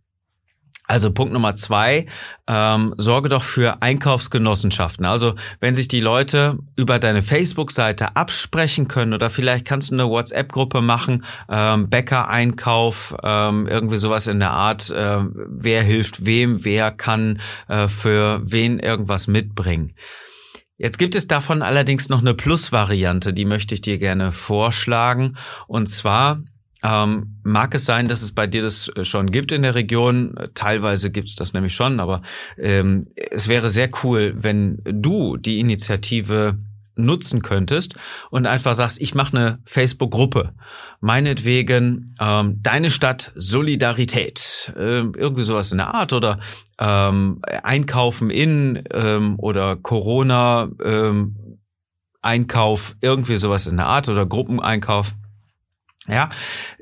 Also 0.90 1.12
Punkt 1.12 1.32
Nummer 1.32 1.56
zwei, 1.56 2.08
ähm, 2.48 2.96
sorge 2.98 3.30
doch 3.30 3.44
für 3.44 3.84
Einkaufsgenossenschaften. 3.84 5.06
Also 5.06 5.36
wenn 5.60 5.76
sich 5.76 5.88
die 5.88 6.00
Leute 6.00 6.58
über 6.76 6.98
deine 6.98 7.22
Facebook-Seite 7.22 8.16
absprechen 8.16 8.88
können 8.88 9.14
oder 9.14 9.30
vielleicht 9.30 9.66
kannst 9.66 9.92
du 9.92 9.96
eine 9.96 10.10
WhatsApp-Gruppe 10.10 10.82
machen, 10.82 11.26
ähm, 11.48 11.92
Bäcker-Einkauf, 11.92 13.16
ähm, 13.22 13.68
irgendwie 13.68 13.98
sowas 13.98 14.26
in 14.26 14.40
der 14.40 14.50
Art, 14.50 14.90
äh, 14.90 15.20
wer 15.48 15.84
hilft 15.84 16.26
wem, 16.26 16.66
wer 16.66 16.90
kann 16.90 17.40
äh, 17.68 17.88
für 17.88 18.42
wen 18.44 18.80
irgendwas 18.80 19.28
mitbringen. 19.28 19.94
Jetzt 20.80 20.98
gibt 20.98 21.14
es 21.14 21.28
davon 21.28 21.62
allerdings 21.62 22.10
noch 22.10 22.22
eine 22.22 22.34
Plus-Variante, 22.34 23.32
die 23.32 23.46
möchte 23.46 23.76
ich 23.76 23.82
dir 23.82 24.00
gerne 24.00 24.32
vorschlagen. 24.32 25.38
Und 25.68 25.86
zwar 25.88 26.42
ähm, 26.84 27.40
mag 27.44 27.76
es 27.76 27.86
sein, 27.86 28.08
dass 28.08 28.22
es 28.22 28.34
bei 28.34 28.48
dir 28.48 28.62
das 28.62 28.90
äh, 28.96 29.04
schon 29.04 29.32
gibt 29.32 29.52
in 29.52 29.64
der 29.64 29.76
Region? 29.76 30.36
Teilweise 30.54 31.12
gibt 31.12 31.28
es 31.28 31.36
das 31.36 31.54
nämlich 31.54 31.74
schon, 31.74 32.00
aber 32.00 32.22
ähm, 32.58 33.08
es 33.16 33.48
wäre 33.48 33.70
sehr 33.70 33.90
cool, 34.04 34.34
wenn 34.38 34.82
du 34.86 35.38
die 35.38 35.60
Initiative 35.60 36.58
nutzen 37.00 37.42
könntest 37.42 37.96
und 38.30 38.46
einfach 38.46 38.76
sagst, 38.76 39.02
ich 39.02 39.16
mache 39.16 39.36
eine 39.36 39.60
Facebook-Gruppe. 39.66 40.54
Meinetwegen 41.00 42.14
ähm, 42.20 42.62
deine 42.62 42.92
Stadt 42.92 43.32
Solidarität. 43.36 44.74
Ähm, 44.78 45.14
irgendwie 45.18 45.44
sowas 45.44 45.72
in 45.72 45.78
der 45.78 45.94
Art 45.94 46.14
oder 46.14 46.40
ähm, 46.78 47.42
Einkaufen 47.64 48.30
in 48.30 48.84
ähm, 48.92 49.36
oder 49.38 49.78
Corona 49.78 50.70
ähm, 50.84 51.60
Einkauf, 52.22 52.96
irgendwie 53.00 53.38
sowas 53.38 53.66
in 53.66 53.78
der 53.78 53.88
Art 53.88 54.10
oder 54.10 54.26
Gruppeneinkauf. 54.26 55.16
Ja, 56.10 56.30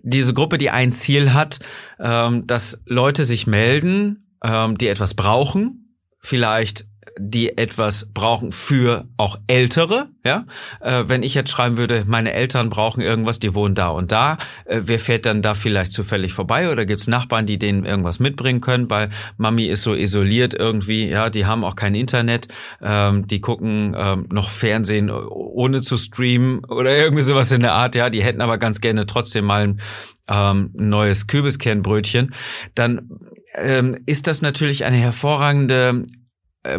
diese 0.02 0.34
Gruppe, 0.34 0.58
die 0.58 0.70
ein 0.70 0.92
Ziel 0.92 1.34
hat, 1.34 1.60
ähm, 2.00 2.48
dass 2.48 2.82
Leute 2.86 3.26
sich 3.26 3.48
melden, 3.48 4.38
ähm, 4.44 4.78
die 4.78 4.88
etwas 4.88 5.14
brauchen, 5.14 5.96
vielleicht 6.20 6.88
die 7.20 7.58
etwas 7.58 8.10
brauchen 8.14 8.52
für 8.52 9.06
auch 9.18 9.38
Ältere, 9.48 10.10
ja. 10.24 10.46
Äh, 10.82 11.04
wenn 11.08 11.24
ich 11.24 11.34
jetzt 11.34 11.50
schreiben 11.50 11.78
würde, 11.78 12.04
meine 12.08 12.34
Eltern 12.34 12.70
brauchen 12.70 13.02
irgendwas, 13.02 13.40
die 13.40 13.54
wohnen 13.54 13.76
da 13.76 13.90
und 13.90 14.12
da, 14.12 14.38
äh, 14.66 14.82
wer 14.86 15.00
fährt 15.00 15.26
dann 15.26 15.42
da 15.42 15.54
vielleicht 15.54 15.94
zufällig 15.94 16.34
vorbei 16.34 16.72
oder 16.72 16.86
gibt's 16.86 17.08
Nachbarn, 17.08 17.46
die 17.46 17.58
denen 17.58 17.86
irgendwas 17.86 18.20
mitbringen 18.20 18.62
können, 18.62 18.90
weil 18.90 19.10
Mami 19.38 19.66
ist 19.66 19.84
so 19.84 19.94
isoliert 19.94 20.54
irgendwie, 20.54 21.08
ja, 21.08 21.30
die 21.30 21.46
haben 21.46 21.64
auch 21.64 21.76
kein 21.76 21.96
Internet, 21.96 22.48
ähm, 22.82 23.28
die 23.28 23.42
gucken 23.42 23.96
ähm, 23.98 24.28
noch 24.32 24.50
Fernsehen 24.50 25.10
ohne 25.10 25.82
zu 25.82 25.98
streamen 25.98 26.64
oder 26.66 26.96
irgendwie 26.96 27.24
sowas 27.24 27.52
in 27.52 27.62
der 27.62 27.74
Art, 27.74 27.96
ja, 27.96 28.10
die 28.10 28.24
hätten 28.24 28.42
aber 28.42 28.58
ganz 28.58 28.82
gerne 28.82 29.06
trotzdem 29.06 29.46
mal 29.46 29.64
ein 29.64 29.82
ähm, 30.30 30.72
neues 30.74 31.28
Kürbiskernbrötchen, 31.28 32.34
dann 32.76 33.10
ähm, 33.56 33.98
ist 34.06 34.28
das 34.28 34.42
natürlich 34.42 34.86
eine 34.86 34.98
hervorragende 34.98 36.04
äh, 36.04 36.27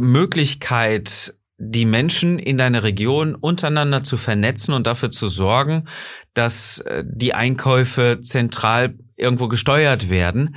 Möglichkeit, 0.01 1.35
die 1.59 1.85
Menschen 1.85 2.38
in 2.38 2.57
deiner 2.57 2.85
Region 2.85 3.35
untereinander 3.35 4.05
zu 4.05 4.16
vernetzen 4.16 4.72
und 4.74 4.87
dafür 4.87 5.11
zu 5.11 5.29
sorgen, 5.29 5.88
dass 6.35 6.79
äh, 6.79 7.05
die 7.07 7.35
Einkäufe 7.35 8.20
zentral 8.22 8.94
irgendwo 9.16 9.48
gesteuert 9.48 10.09
werden, 10.09 10.57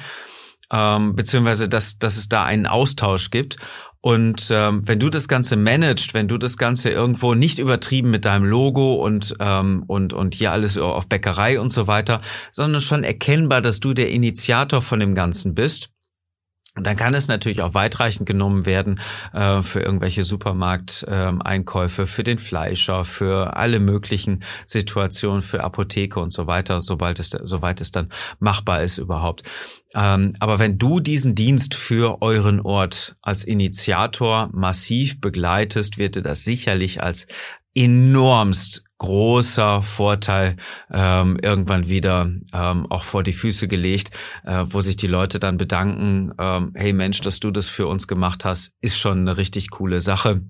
ähm, 0.72 1.16
beziehungsweise 1.16 1.68
dass, 1.68 1.98
dass 1.98 2.18
es 2.18 2.30
da 2.30 2.46
einen 2.46 2.68
Austausch 2.68 3.32
gibt. 3.32 3.58
Und 4.04 4.50
ähm, 4.52 4.88
wenn 4.88 5.00
du 5.00 5.10
das 5.10 5.28
Ganze 5.28 5.56
managst, 5.56 6.16
wenn 6.16 6.28
du 6.28 6.40
das 6.40 6.58
Ganze 6.58 6.90
irgendwo 6.90 7.36
nicht 7.36 7.60
übertrieben 7.60 8.10
mit 8.10 8.26
deinem 8.26 8.46
Logo 8.46 8.96
und 8.96 9.36
ähm, 9.40 9.84
und 9.86 10.14
und 10.14 10.34
hier 10.34 10.52
alles 10.52 10.78
auf 10.80 11.08
Bäckerei 11.08 11.60
und 11.60 11.72
so 11.72 11.86
weiter, 11.86 12.22
sondern 12.52 12.82
schon 12.82 13.04
erkennbar, 13.04 13.62
dass 13.62 13.80
du 13.80 13.94
der 13.94 14.10
Initiator 14.10 14.82
von 14.82 15.00
dem 15.00 15.14
Ganzen 15.14 15.54
bist, 15.54 15.92
dann 16.76 16.96
kann 16.96 17.14
es 17.14 17.28
natürlich 17.28 17.62
auch 17.62 17.74
weitreichend 17.74 18.26
genommen 18.26 18.66
werden 18.66 19.02
äh, 19.34 19.62
für 19.62 19.82
irgendwelche 19.82 20.24
Supermarkteinkäufe, 20.24 22.04
äh, 22.04 22.06
für 22.06 22.24
den 22.24 22.40
Fleischer, 22.40 23.04
für 23.04 23.58
alle 23.58 23.80
möglichen 23.82 24.44
Situationen, 24.66 25.42
für 25.42 25.66
Apotheke 25.66 26.22
und 26.22 26.32
so 26.32 26.48
weiter, 26.48 26.80
sobald 26.80 27.20
es, 27.20 27.30
soweit 27.30 27.82
es 27.82 27.92
dann 27.92 28.08
machbar 28.40 28.84
ist 28.84 29.00
überhaupt. 29.00 29.44
Ähm, 29.94 30.34
aber 30.40 30.60
wenn 30.60 30.78
du 30.78 31.02
diesen 31.02 31.36
Dienst 31.36 31.76
für 31.76 32.22
euren 32.22 32.62
Ort 32.62 33.18
als 33.22 33.44
Initiator 33.44 34.50
massiv 34.54 35.20
begleitest, 35.20 35.98
wird 35.98 36.16
dir 36.16 36.22
das 36.22 36.46
sicherlich 36.46 37.04
als 37.04 37.28
enormst 37.76 38.86
großer 39.02 39.82
Vorteil 39.82 40.58
ähm, 40.94 41.40
irgendwann 41.42 41.90
wieder 41.90 42.30
ähm, 42.54 42.86
auch 42.92 43.02
vor 43.02 43.24
die 43.24 43.34
Füße 43.34 43.68
gelegt, 43.68 44.12
äh, 44.46 44.64
wo 44.68 44.80
sich 44.80 44.96
die 44.96 45.08
Leute 45.08 45.40
dann 45.40 45.58
bedanken, 45.58 46.32
ähm, 46.38 46.72
hey 46.76 46.94
Mensch, 46.94 47.20
dass 47.22 47.40
du 47.40 47.50
das 47.50 47.68
für 47.68 47.88
uns 47.88 48.08
gemacht 48.08 48.46
hast, 48.46 48.76
ist 48.80 49.00
schon 49.00 49.22
eine 49.22 49.38
richtig 49.38 49.72
coole 49.72 50.02
Sache. 50.02 50.42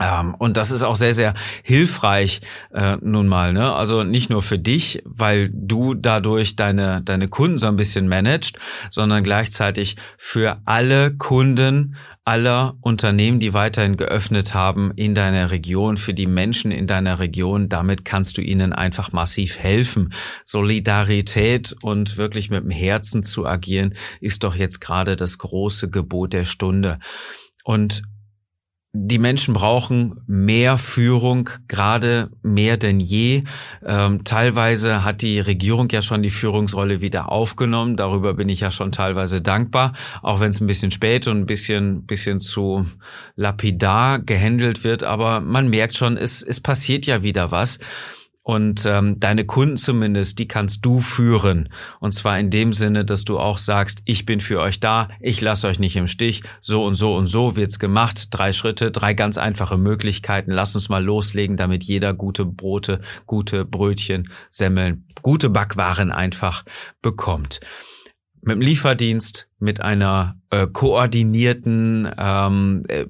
Ähm, 0.00 0.34
und 0.36 0.56
das 0.56 0.72
ist 0.72 0.82
auch 0.82 0.96
sehr, 0.96 1.14
sehr 1.14 1.34
hilfreich 1.62 2.40
äh, 2.72 2.96
nun 3.02 3.28
mal. 3.28 3.52
Ne? 3.52 3.72
Also 3.72 4.02
nicht 4.02 4.30
nur 4.30 4.42
für 4.42 4.58
dich, 4.58 5.00
weil 5.04 5.48
du 5.52 5.94
dadurch 5.94 6.56
deine, 6.56 7.02
deine 7.02 7.28
Kunden 7.28 7.58
so 7.58 7.68
ein 7.68 7.76
bisschen 7.76 8.08
managst, 8.08 8.58
sondern 8.90 9.22
gleichzeitig 9.22 9.94
für 10.18 10.58
alle 10.64 11.14
Kunden 11.16 11.94
aller 12.30 12.76
Unternehmen, 12.80 13.40
die 13.40 13.54
weiterhin 13.54 13.96
geöffnet 13.96 14.54
haben 14.54 14.92
in 14.94 15.16
deiner 15.16 15.50
Region, 15.50 15.96
für 15.96 16.14
die 16.14 16.28
Menschen 16.28 16.70
in 16.70 16.86
deiner 16.86 17.18
Region. 17.18 17.68
Damit 17.68 18.04
kannst 18.04 18.38
du 18.38 18.40
ihnen 18.40 18.72
einfach 18.72 19.10
massiv 19.10 19.58
helfen. 19.58 20.12
Solidarität 20.44 21.74
und 21.82 22.18
wirklich 22.18 22.48
mit 22.48 22.62
dem 22.62 22.70
Herzen 22.70 23.24
zu 23.24 23.46
agieren, 23.46 23.94
ist 24.20 24.44
doch 24.44 24.54
jetzt 24.54 24.78
gerade 24.80 25.16
das 25.16 25.38
große 25.38 25.90
Gebot 25.90 26.32
der 26.32 26.44
Stunde. 26.44 27.00
Und 27.64 28.04
die 28.92 29.18
Menschen 29.18 29.54
brauchen 29.54 30.20
mehr 30.26 30.76
Führung, 30.76 31.48
gerade 31.68 32.30
mehr 32.42 32.76
denn 32.76 32.98
je. 32.98 33.44
Ähm, 33.86 34.24
teilweise 34.24 35.04
hat 35.04 35.22
die 35.22 35.38
Regierung 35.38 35.88
ja 35.90 36.02
schon 36.02 36.22
die 36.22 36.30
Führungsrolle 36.30 37.00
wieder 37.00 37.30
aufgenommen. 37.30 37.96
Darüber 37.96 38.34
bin 38.34 38.48
ich 38.48 38.60
ja 38.60 38.72
schon 38.72 38.90
teilweise 38.90 39.40
dankbar, 39.40 39.92
auch 40.22 40.40
wenn 40.40 40.50
es 40.50 40.60
ein 40.60 40.66
bisschen 40.66 40.90
spät 40.90 41.28
und 41.28 41.38
ein 41.38 41.46
bisschen, 41.46 42.04
bisschen 42.04 42.40
zu 42.40 42.84
lapidar 43.36 44.18
gehandelt 44.18 44.82
wird. 44.82 45.04
Aber 45.04 45.40
man 45.40 45.68
merkt 45.68 45.96
schon, 45.96 46.16
es, 46.16 46.42
es 46.42 46.60
passiert 46.60 47.06
ja 47.06 47.22
wieder 47.22 47.52
was. 47.52 47.78
Und 48.50 48.84
ähm, 48.84 49.16
deine 49.20 49.46
Kunden 49.46 49.76
zumindest, 49.76 50.40
die 50.40 50.48
kannst 50.48 50.84
du 50.84 50.98
führen. 50.98 51.68
Und 52.00 52.10
zwar 52.14 52.36
in 52.40 52.50
dem 52.50 52.72
Sinne, 52.72 53.04
dass 53.04 53.24
du 53.24 53.38
auch 53.38 53.58
sagst, 53.58 54.02
ich 54.06 54.26
bin 54.26 54.40
für 54.40 54.58
euch 54.58 54.80
da, 54.80 55.08
ich 55.20 55.40
lasse 55.40 55.68
euch 55.68 55.78
nicht 55.78 55.94
im 55.94 56.08
Stich, 56.08 56.42
so 56.60 56.84
und 56.84 56.96
so 56.96 57.14
und 57.14 57.28
so 57.28 57.54
wird's 57.54 57.78
gemacht. 57.78 58.26
Drei 58.32 58.52
Schritte, 58.52 58.90
drei 58.90 59.14
ganz 59.14 59.38
einfache 59.38 59.78
Möglichkeiten. 59.78 60.50
Lass 60.50 60.74
uns 60.74 60.88
mal 60.88 61.04
loslegen, 61.04 61.56
damit 61.56 61.84
jeder 61.84 62.12
gute 62.12 62.44
Brote, 62.44 63.00
gute 63.24 63.64
Brötchen, 63.64 64.28
Semmeln, 64.48 65.06
gute 65.22 65.48
Backwaren 65.48 66.10
einfach 66.10 66.64
bekommt 67.02 67.60
mit 68.42 68.54
dem 68.54 68.60
Lieferdienst, 68.62 69.49
mit 69.60 69.80
einer 69.80 70.36
äh, 70.50 70.66
koordinierten 70.66 72.08
ähm, 72.18 72.84
äh, 72.88 73.04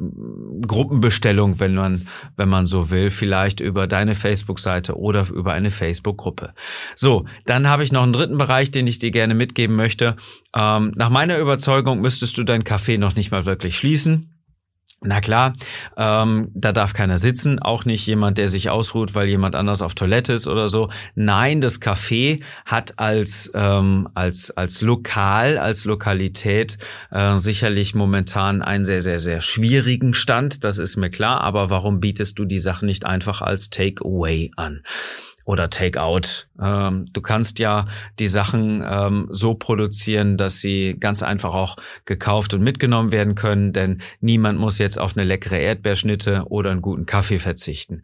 Gruppenbestellung, 0.67 1.61
wenn 1.61 1.75
man, 1.75 2.09
wenn 2.37 2.49
man 2.49 2.67
so 2.67 2.91
will, 2.91 3.11
vielleicht 3.11 3.61
über 3.61 3.87
deine 3.87 4.15
Facebook-Seite 4.15 4.99
oder 4.99 5.27
über 5.31 5.53
eine 5.53 5.71
Facebook-Gruppe. 5.71 6.53
So, 6.95 7.25
dann 7.47 7.69
habe 7.69 7.85
ich 7.85 7.93
noch 7.93 8.03
einen 8.03 8.13
dritten 8.13 8.39
Bereich, 8.39 8.71
den 8.71 8.87
ich 8.87 8.99
dir 8.99 9.11
gerne 9.11 9.35
mitgeben 9.35 9.77
möchte. 9.77 10.17
Ähm, 10.55 10.93
nach 10.97 11.11
meiner 11.11 11.39
Überzeugung 11.39 12.01
müsstest 12.01 12.37
du 12.37 12.43
dein 12.43 12.65
Café 12.65 12.99
noch 12.99 13.15
nicht 13.15 13.31
mal 13.31 13.47
wirklich 13.47 13.77
schließen. 13.77 14.40
Na 15.03 15.23
klar, 15.23 15.55
ähm, 15.97 16.51
da 16.53 16.73
darf 16.73 16.93
keiner 16.93 17.17
sitzen, 17.17 17.59
auch 17.59 17.87
nicht 17.87 18.07
jemand, 18.07 18.37
der 18.37 18.49
sich 18.49 18.69
ausruht, 18.69 19.15
weil 19.15 19.29
jemand 19.29 19.55
anders 19.55 19.81
auf 19.81 19.95
Toilette 19.95 20.35
ist 20.35 20.47
oder 20.47 20.69
so. 20.69 20.91
Nein, 21.15 21.63
das 21.63 21.81
Café 21.81 22.43
hat 22.67 22.99
als 22.99 23.51
ähm, 23.55 24.09
als 24.13 24.51
als 24.51 24.83
Lokal, 24.83 25.57
als 25.57 25.87
Lokalität 25.87 26.77
äh, 27.11 27.37
sicherlich 27.37 27.95
momentan 27.95 28.61
einen 28.61 28.85
sehr 28.85 29.01
sehr 29.01 29.21
sehr 29.21 29.41
schwierigen 29.41 30.13
Stand. 30.13 30.65
Das 30.65 30.77
ist 30.77 30.97
mir 30.97 31.11
klar. 31.11 31.41
Aber 31.41 31.71
warum 31.71 32.01
bietest 32.01 32.39
du 32.39 32.45
die 32.45 32.61
Sachen 32.61 32.85
nicht 32.85 33.07
einfach 33.07 33.41
als 33.41 33.71
Takeaway 33.71 34.51
an? 34.57 34.83
Oder 35.51 35.69
Takeout. 35.69 36.47
Ähm, 36.63 37.07
du 37.13 37.21
kannst 37.21 37.59
ja 37.59 37.87
die 38.21 38.29
Sachen 38.29 38.85
ähm, 38.89 39.27
so 39.31 39.55
produzieren, 39.55 40.37
dass 40.37 40.61
sie 40.61 40.97
ganz 40.99 41.25
einfach 41.25 41.53
auch 41.55 41.75
gekauft 42.05 42.55
und 42.55 42.63
mitgenommen 42.63 43.11
werden 43.11 43.35
können, 43.35 43.73
denn 43.73 44.01
niemand 44.21 44.61
muss 44.61 44.79
jetzt 44.79 45.01
auf 45.01 45.17
eine 45.17 45.27
leckere 45.27 45.59
Erdbeerschnitte 45.59 46.45
oder 46.47 46.71
einen 46.71 46.83
guten 46.83 47.05
Kaffee 47.05 47.41
verzichten. 47.41 48.03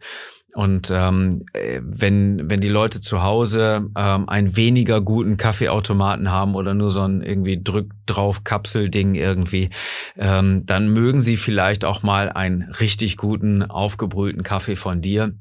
Und 0.55 0.91
ähm, 0.91 1.45
wenn, 1.53 2.49
wenn 2.49 2.59
die 2.59 2.67
Leute 2.67 2.99
zu 2.99 3.23
Hause 3.23 3.89
ähm, 3.95 4.27
einen 4.27 4.57
weniger 4.57 4.99
guten 4.99 5.37
Kaffeeautomaten 5.37 6.29
haben 6.29 6.53
oder 6.53 6.73
nur 6.73 6.91
so 6.91 7.01
ein 7.01 7.21
irgendwie 7.21 7.63
drück 7.63 7.93
drauf 8.07 8.43
Kapselding 8.43 9.15
irgendwie, 9.15 9.69
ähm, 10.17 10.65
dann 10.65 10.89
mögen 10.89 11.21
sie 11.21 11.37
vielleicht 11.37 11.85
auch 11.85 12.03
mal 12.03 12.29
einen 12.29 12.63
richtig 12.63 13.15
guten 13.15 13.63
aufgebrühten 13.63 14.43
Kaffee 14.43 14.75
von 14.75 14.99
dir 14.99 15.33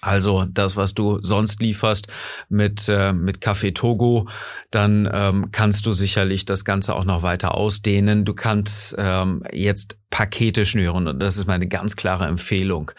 also 0.00 0.46
das, 0.48 0.76
was 0.76 0.94
du 0.94 1.18
sonst 1.20 1.60
lieferst 1.60 2.08
mit, 2.48 2.88
äh, 2.88 3.12
mit 3.12 3.40
Kaffee 3.40 3.72
Togo, 3.72 4.28
dann 4.70 5.08
ähm, 5.12 5.48
kannst 5.52 5.86
du 5.86 5.92
sicherlich 5.92 6.44
das 6.44 6.64
Ganze 6.64 6.94
auch 6.94 7.04
noch 7.04 7.22
weiter 7.22 7.54
ausdehnen. 7.54 8.24
Du 8.24 8.34
kannst 8.34 8.94
ähm, 8.98 9.42
jetzt 9.52 9.98
Pakete 10.10 10.64
schnüren 10.64 11.08
und 11.08 11.18
das 11.20 11.36
ist 11.36 11.46
meine 11.46 11.68
ganz 11.68 11.96
klare 11.96 12.26
Empfehlung. 12.26 12.92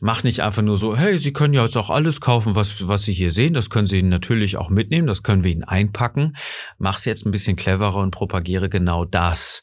Mach 0.00 0.24
nicht 0.24 0.40
einfach 0.40 0.62
nur 0.62 0.76
so, 0.76 0.96
hey, 0.96 1.18
Sie 1.20 1.32
können 1.32 1.54
ja 1.54 1.62
jetzt 1.62 1.76
auch 1.76 1.88
alles 1.88 2.20
kaufen, 2.20 2.56
was, 2.56 2.88
was 2.88 3.04
Sie 3.04 3.12
hier 3.12 3.30
sehen. 3.30 3.54
Das 3.54 3.70
können 3.70 3.86
Sie 3.86 4.02
natürlich 4.02 4.56
auch 4.56 4.68
mitnehmen, 4.68 5.06
das 5.06 5.22
können 5.22 5.44
wir 5.44 5.52
Ihnen 5.52 5.62
einpacken. 5.62 6.36
Mach's 6.78 7.04
jetzt 7.04 7.24
ein 7.24 7.30
bisschen 7.30 7.54
cleverer 7.54 7.96
und 7.96 8.10
propagiere 8.10 8.68
genau 8.68 9.04
das. 9.04 9.62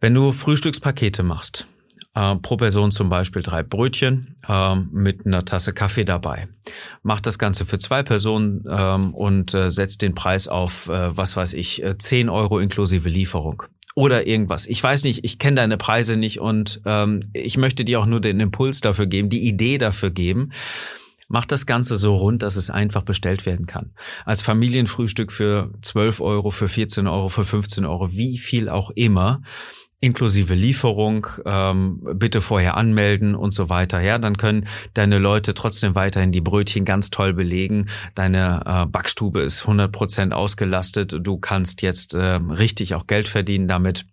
Wenn 0.00 0.14
du 0.14 0.32
Frühstückspakete 0.32 1.22
machst, 1.22 1.66
äh, 2.14 2.36
pro 2.36 2.56
Person 2.56 2.92
zum 2.92 3.08
Beispiel 3.08 3.42
drei 3.42 3.62
Brötchen 3.62 4.36
äh, 4.48 4.76
mit 4.76 5.26
einer 5.26 5.44
Tasse 5.44 5.72
Kaffee 5.72 6.04
dabei. 6.04 6.48
Macht 7.02 7.26
das 7.26 7.38
Ganze 7.38 7.64
für 7.64 7.78
zwei 7.78 8.02
Personen 8.02 8.64
ähm, 8.68 9.14
und 9.14 9.54
äh, 9.54 9.70
setzt 9.70 10.02
den 10.02 10.14
Preis 10.14 10.48
auf, 10.48 10.88
äh, 10.88 11.16
was 11.16 11.36
weiß 11.36 11.54
ich, 11.54 11.84
10 11.98 12.28
äh, 12.28 12.30
Euro 12.30 12.58
inklusive 12.58 13.08
Lieferung 13.08 13.62
oder 13.94 14.26
irgendwas. 14.26 14.66
Ich 14.66 14.82
weiß 14.82 15.04
nicht, 15.04 15.24
ich 15.24 15.38
kenne 15.38 15.56
deine 15.56 15.76
Preise 15.76 16.16
nicht 16.16 16.40
und 16.40 16.80
ähm, 16.86 17.30
ich 17.32 17.56
möchte 17.56 17.84
dir 17.84 18.00
auch 18.00 18.06
nur 18.06 18.20
den 18.20 18.40
Impuls 18.40 18.80
dafür 18.80 19.06
geben, 19.06 19.28
die 19.28 19.46
Idee 19.46 19.78
dafür 19.78 20.10
geben. 20.10 20.50
Mach 21.28 21.46
das 21.46 21.64
Ganze 21.64 21.96
so 21.96 22.16
rund, 22.16 22.42
dass 22.42 22.56
es 22.56 22.68
einfach 22.68 23.02
bestellt 23.02 23.46
werden 23.46 23.66
kann. 23.66 23.92
Als 24.26 24.42
Familienfrühstück 24.42 25.32
für 25.32 25.70
12 25.80 26.20
Euro, 26.20 26.50
für 26.50 26.68
14 26.68 27.06
Euro, 27.06 27.28
für 27.30 27.44
15 27.44 27.86
Euro, 27.86 28.12
wie 28.12 28.36
viel 28.36 28.68
auch 28.68 28.90
immer 28.90 29.42
inklusive 30.02 30.54
Lieferung, 30.54 31.28
ähm, 31.46 32.00
bitte 32.14 32.40
vorher 32.40 32.76
anmelden 32.76 33.36
und 33.36 33.52
so 33.52 33.68
weiter. 33.68 34.00
Ja, 34.00 34.18
dann 34.18 34.36
können 34.36 34.66
deine 34.94 35.18
Leute 35.18 35.54
trotzdem 35.54 35.94
weiterhin 35.94 36.32
die 36.32 36.40
Brötchen 36.40 36.84
ganz 36.84 37.10
toll 37.10 37.32
belegen. 37.32 37.86
Deine 38.16 38.62
äh, 38.66 38.86
Backstube 38.86 39.40
ist 39.40 39.62
100% 39.62 40.32
ausgelastet. 40.32 41.14
Du 41.20 41.38
kannst 41.38 41.82
jetzt 41.82 42.14
äh, 42.14 42.18
richtig 42.18 42.96
auch 42.96 43.06
Geld 43.06 43.28
verdienen 43.28 43.68
damit 43.68 44.04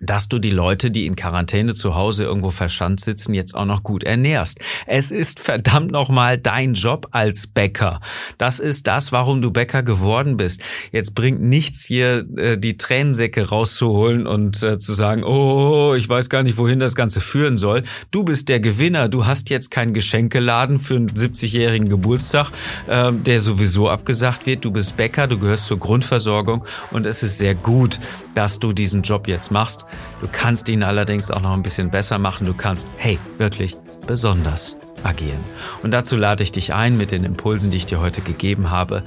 dass 0.00 0.28
du 0.28 0.38
die 0.38 0.50
Leute, 0.50 0.90
die 0.90 1.06
in 1.06 1.14
Quarantäne 1.14 1.74
zu 1.74 1.94
Hause 1.94 2.24
irgendwo 2.24 2.50
verschanzt 2.50 3.04
sitzen, 3.04 3.34
jetzt 3.34 3.54
auch 3.54 3.66
noch 3.66 3.82
gut 3.82 4.02
ernährst. 4.02 4.58
Es 4.86 5.10
ist 5.10 5.40
verdammt 5.40 5.92
nochmal 5.92 6.38
dein 6.38 6.72
Job 6.74 7.08
als 7.10 7.46
Bäcker. 7.46 8.00
Das 8.38 8.58
ist 8.58 8.86
das, 8.86 9.12
warum 9.12 9.42
du 9.42 9.50
Bäcker 9.50 9.82
geworden 9.82 10.38
bist. 10.38 10.62
Jetzt 10.90 11.14
bringt 11.14 11.42
nichts 11.42 11.84
hier 11.84 12.26
äh, 12.36 12.56
die 12.56 12.78
Tränensäcke 12.78 13.50
rauszuholen 13.50 14.26
und 14.26 14.62
äh, 14.62 14.78
zu 14.78 14.94
sagen, 14.94 15.22
oh, 15.22 15.94
ich 15.94 16.08
weiß 16.08 16.30
gar 16.30 16.42
nicht, 16.42 16.56
wohin 16.56 16.80
das 16.80 16.94
Ganze 16.94 17.20
führen 17.20 17.58
soll. 17.58 17.84
Du 18.10 18.24
bist 18.24 18.48
der 18.48 18.60
Gewinner. 18.60 19.08
Du 19.08 19.26
hast 19.26 19.50
jetzt 19.50 19.70
keinen 19.70 19.92
Geschenkeladen 19.92 20.78
für 20.78 20.96
einen 20.96 21.10
70-jährigen 21.10 21.90
Geburtstag, 21.90 22.50
äh, 22.86 23.12
der 23.12 23.40
sowieso 23.40 23.90
abgesagt 23.90 24.46
wird. 24.46 24.64
Du 24.64 24.70
bist 24.70 24.96
Bäcker, 24.96 25.26
du 25.26 25.38
gehörst 25.38 25.66
zur 25.66 25.78
Grundversorgung 25.78 26.64
und 26.90 27.06
es 27.06 27.22
ist 27.22 27.36
sehr 27.36 27.54
gut, 27.54 28.00
dass 28.34 28.58
du 28.58 28.72
diesen 28.72 29.02
Job 29.02 29.28
jetzt 29.28 29.50
machst. 29.50 29.84
Du 30.20 30.28
kannst 30.30 30.68
ihn 30.68 30.82
allerdings 30.82 31.30
auch 31.30 31.40
noch 31.40 31.52
ein 31.52 31.62
bisschen 31.62 31.90
besser 31.90 32.18
machen. 32.18 32.46
Du 32.46 32.54
kannst, 32.54 32.88
hey, 32.96 33.18
wirklich 33.38 33.76
besonders 34.06 34.76
agieren. 35.02 35.40
Und 35.82 35.92
dazu 35.92 36.16
lade 36.16 36.42
ich 36.42 36.52
dich 36.52 36.74
ein 36.74 36.96
mit 36.96 37.10
den 37.10 37.24
Impulsen, 37.24 37.70
die 37.70 37.78
ich 37.78 37.86
dir 37.86 38.00
heute 38.00 38.20
gegeben 38.20 38.70
habe. 38.70 39.02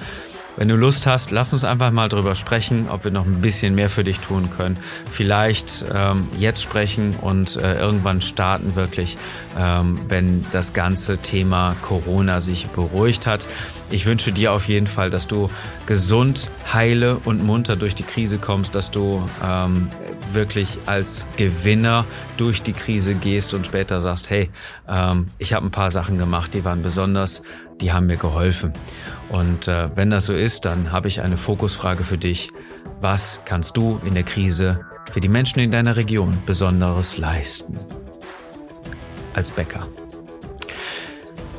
Wenn 0.55 0.67
du 0.67 0.75
Lust 0.75 1.07
hast, 1.07 1.31
lass 1.31 1.51
uns 1.51 1.63
einfach 1.63 1.91
mal 1.91 2.09
drüber 2.09 2.35
sprechen, 2.35 2.87
ob 2.89 3.03
wir 3.05 3.11
noch 3.11 3.25
ein 3.25 3.41
bisschen 3.41 3.73
mehr 3.73 3.89
für 3.89 4.03
dich 4.03 4.19
tun 4.19 4.49
können. 4.55 4.77
Vielleicht 5.09 5.83
ähm, 5.91 6.27
jetzt 6.37 6.61
sprechen 6.61 7.15
und 7.21 7.55
äh, 7.55 7.79
irgendwann 7.79 8.21
starten 8.21 8.75
wirklich, 8.75 9.17
ähm, 9.59 9.99
wenn 10.07 10.45
das 10.51 10.73
ganze 10.73 11.17
Thema 11.17 11.75
Corona 11.81 12.39
sich 12.39 12.67
beruhigt 12.67 13.25
hat. 13.25 13.47
Ich 13.89 14.05
wünsche 14.05 14.31
dir 14.31 14.51
auf 14.53 14.67
jeden 14.67 14.87
Fall, 14.87 15.09
dass 15.09 15.27
du 15.27 15.49
gesund, 15.87 16.49
heile 16.71 17.17
und 17.25 17.43
munter 17.43 17.75
durch 17.75 17.95
die 17.95 18.03
Krise 18.03 18.37
kommst, 18.37 18.75
dass 18.75 18.91
du 18.91 19.27
ähm, 19.43 19.89
wirklich 20.31 20.77
als 20.85 21.27
Gewinner 21.37 22.05
durch 22.37 22.61
die 22.61 22.73
Krise 22.73 23.15
gehst 23.15 23.53
und 23.53 23.65
später 23.65 24.01
sagst, 24.01 24.29
hey, 24.29 24.49
ähm, 24.87 25.27
ich 25.37 25.53
habe 25.53 25.65
ein 25.65 25.71
paar 25.71 25.91
Sachen 25.91 26.17
gemacht, 26.17 26.53
die 26.53 26.63
waren 26.63 26.81
besonders, 26.83 27.41
die 27.83 27.91
haben 27.91 28.07
mir 28.07 28.17
geholfen. 28.17 28.73
Und 29.29 29.67
äh, 29.67 29.89
wenn 29.95 30.09
das 30.09 30.25
so 30.25 30.33
ist, 30.33 30.65
dann 30.65 30.91
habe 30.91 31.07
ich 31.09 31.21
eine 31.21 31.37
Fokusfrage 31.37 32.03
für 32.03 32.17
dich. 32.17 32.49
Was 33.01 33.41
kannst 33.45 33.77
du 33.77 33.99
in 34.05 34.13
der 34.13 34.23
Krise 34.23 34.79
für 35.11 35.19
die 35.19 35.27
Menschen 35.27 35.59
in 35.59 35.71
deiner 35.71 35.97
Region 35.97 36.37
Besonderes 36.45 37.17
leisten? 37.17 37.77
Als 39.33 39.51
Bäcker. 39.51 39.81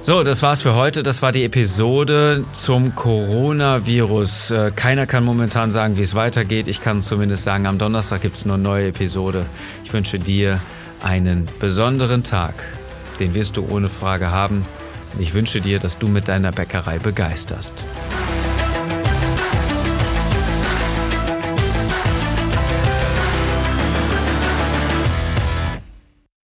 So, 0.00 0.22
das 0.22 0.42
war's 0.42 0.62
für 0.62 0.74
heute. 0.74 1.02
Das 1.02 1.22
war 1.22 1.32
die 1.32 1.44
Episode 1.44 2.44
zum 2.52 2.94
Coronavirus. 2.94 4.50
Äh, 4.50 4.72
keiner 4.74 5.06
kann 5.06 5.24
momentan 5.24 5.70
sagen, 5.70 5.96
wie 5.96 6.02
es 6.02 6.14
weitergeht. 6.14 6.68
Ich 6.68 6.80
kann 6.80 7.02
zumindest 7.02 7.44
sagen, 7.44 7.66
am 7.66 7.78
Donnerstag 7.78 8.22
gibt's 8.22 8.44
eine 8.44 8.56
neue 8.56 8.88
Episode. 8.88 9.44
Ich 9.84 9.92
wünsche 9.92 10.18
dir 10.18 10.60
einen 11.02 11.46
besonderen 11.58 12.22
Tag. 12.22 12.54
Den 13.18 13.34
wirst 13.34 13.56
du 13.56 13.66
ohne 13.68 13.88
Frage 13.88 14.30
haben. 14.30 14.64
Ich 15.18 15.35
wünsche 15.35 15.61
dir, 15.61 15.79
dass 15.79 15.98
du 15.98 16.09
mit 16.09 16.29
deiner 16.29 16.50
Bäckerei 16.50 16.98
begeisterst. 16.98 17.85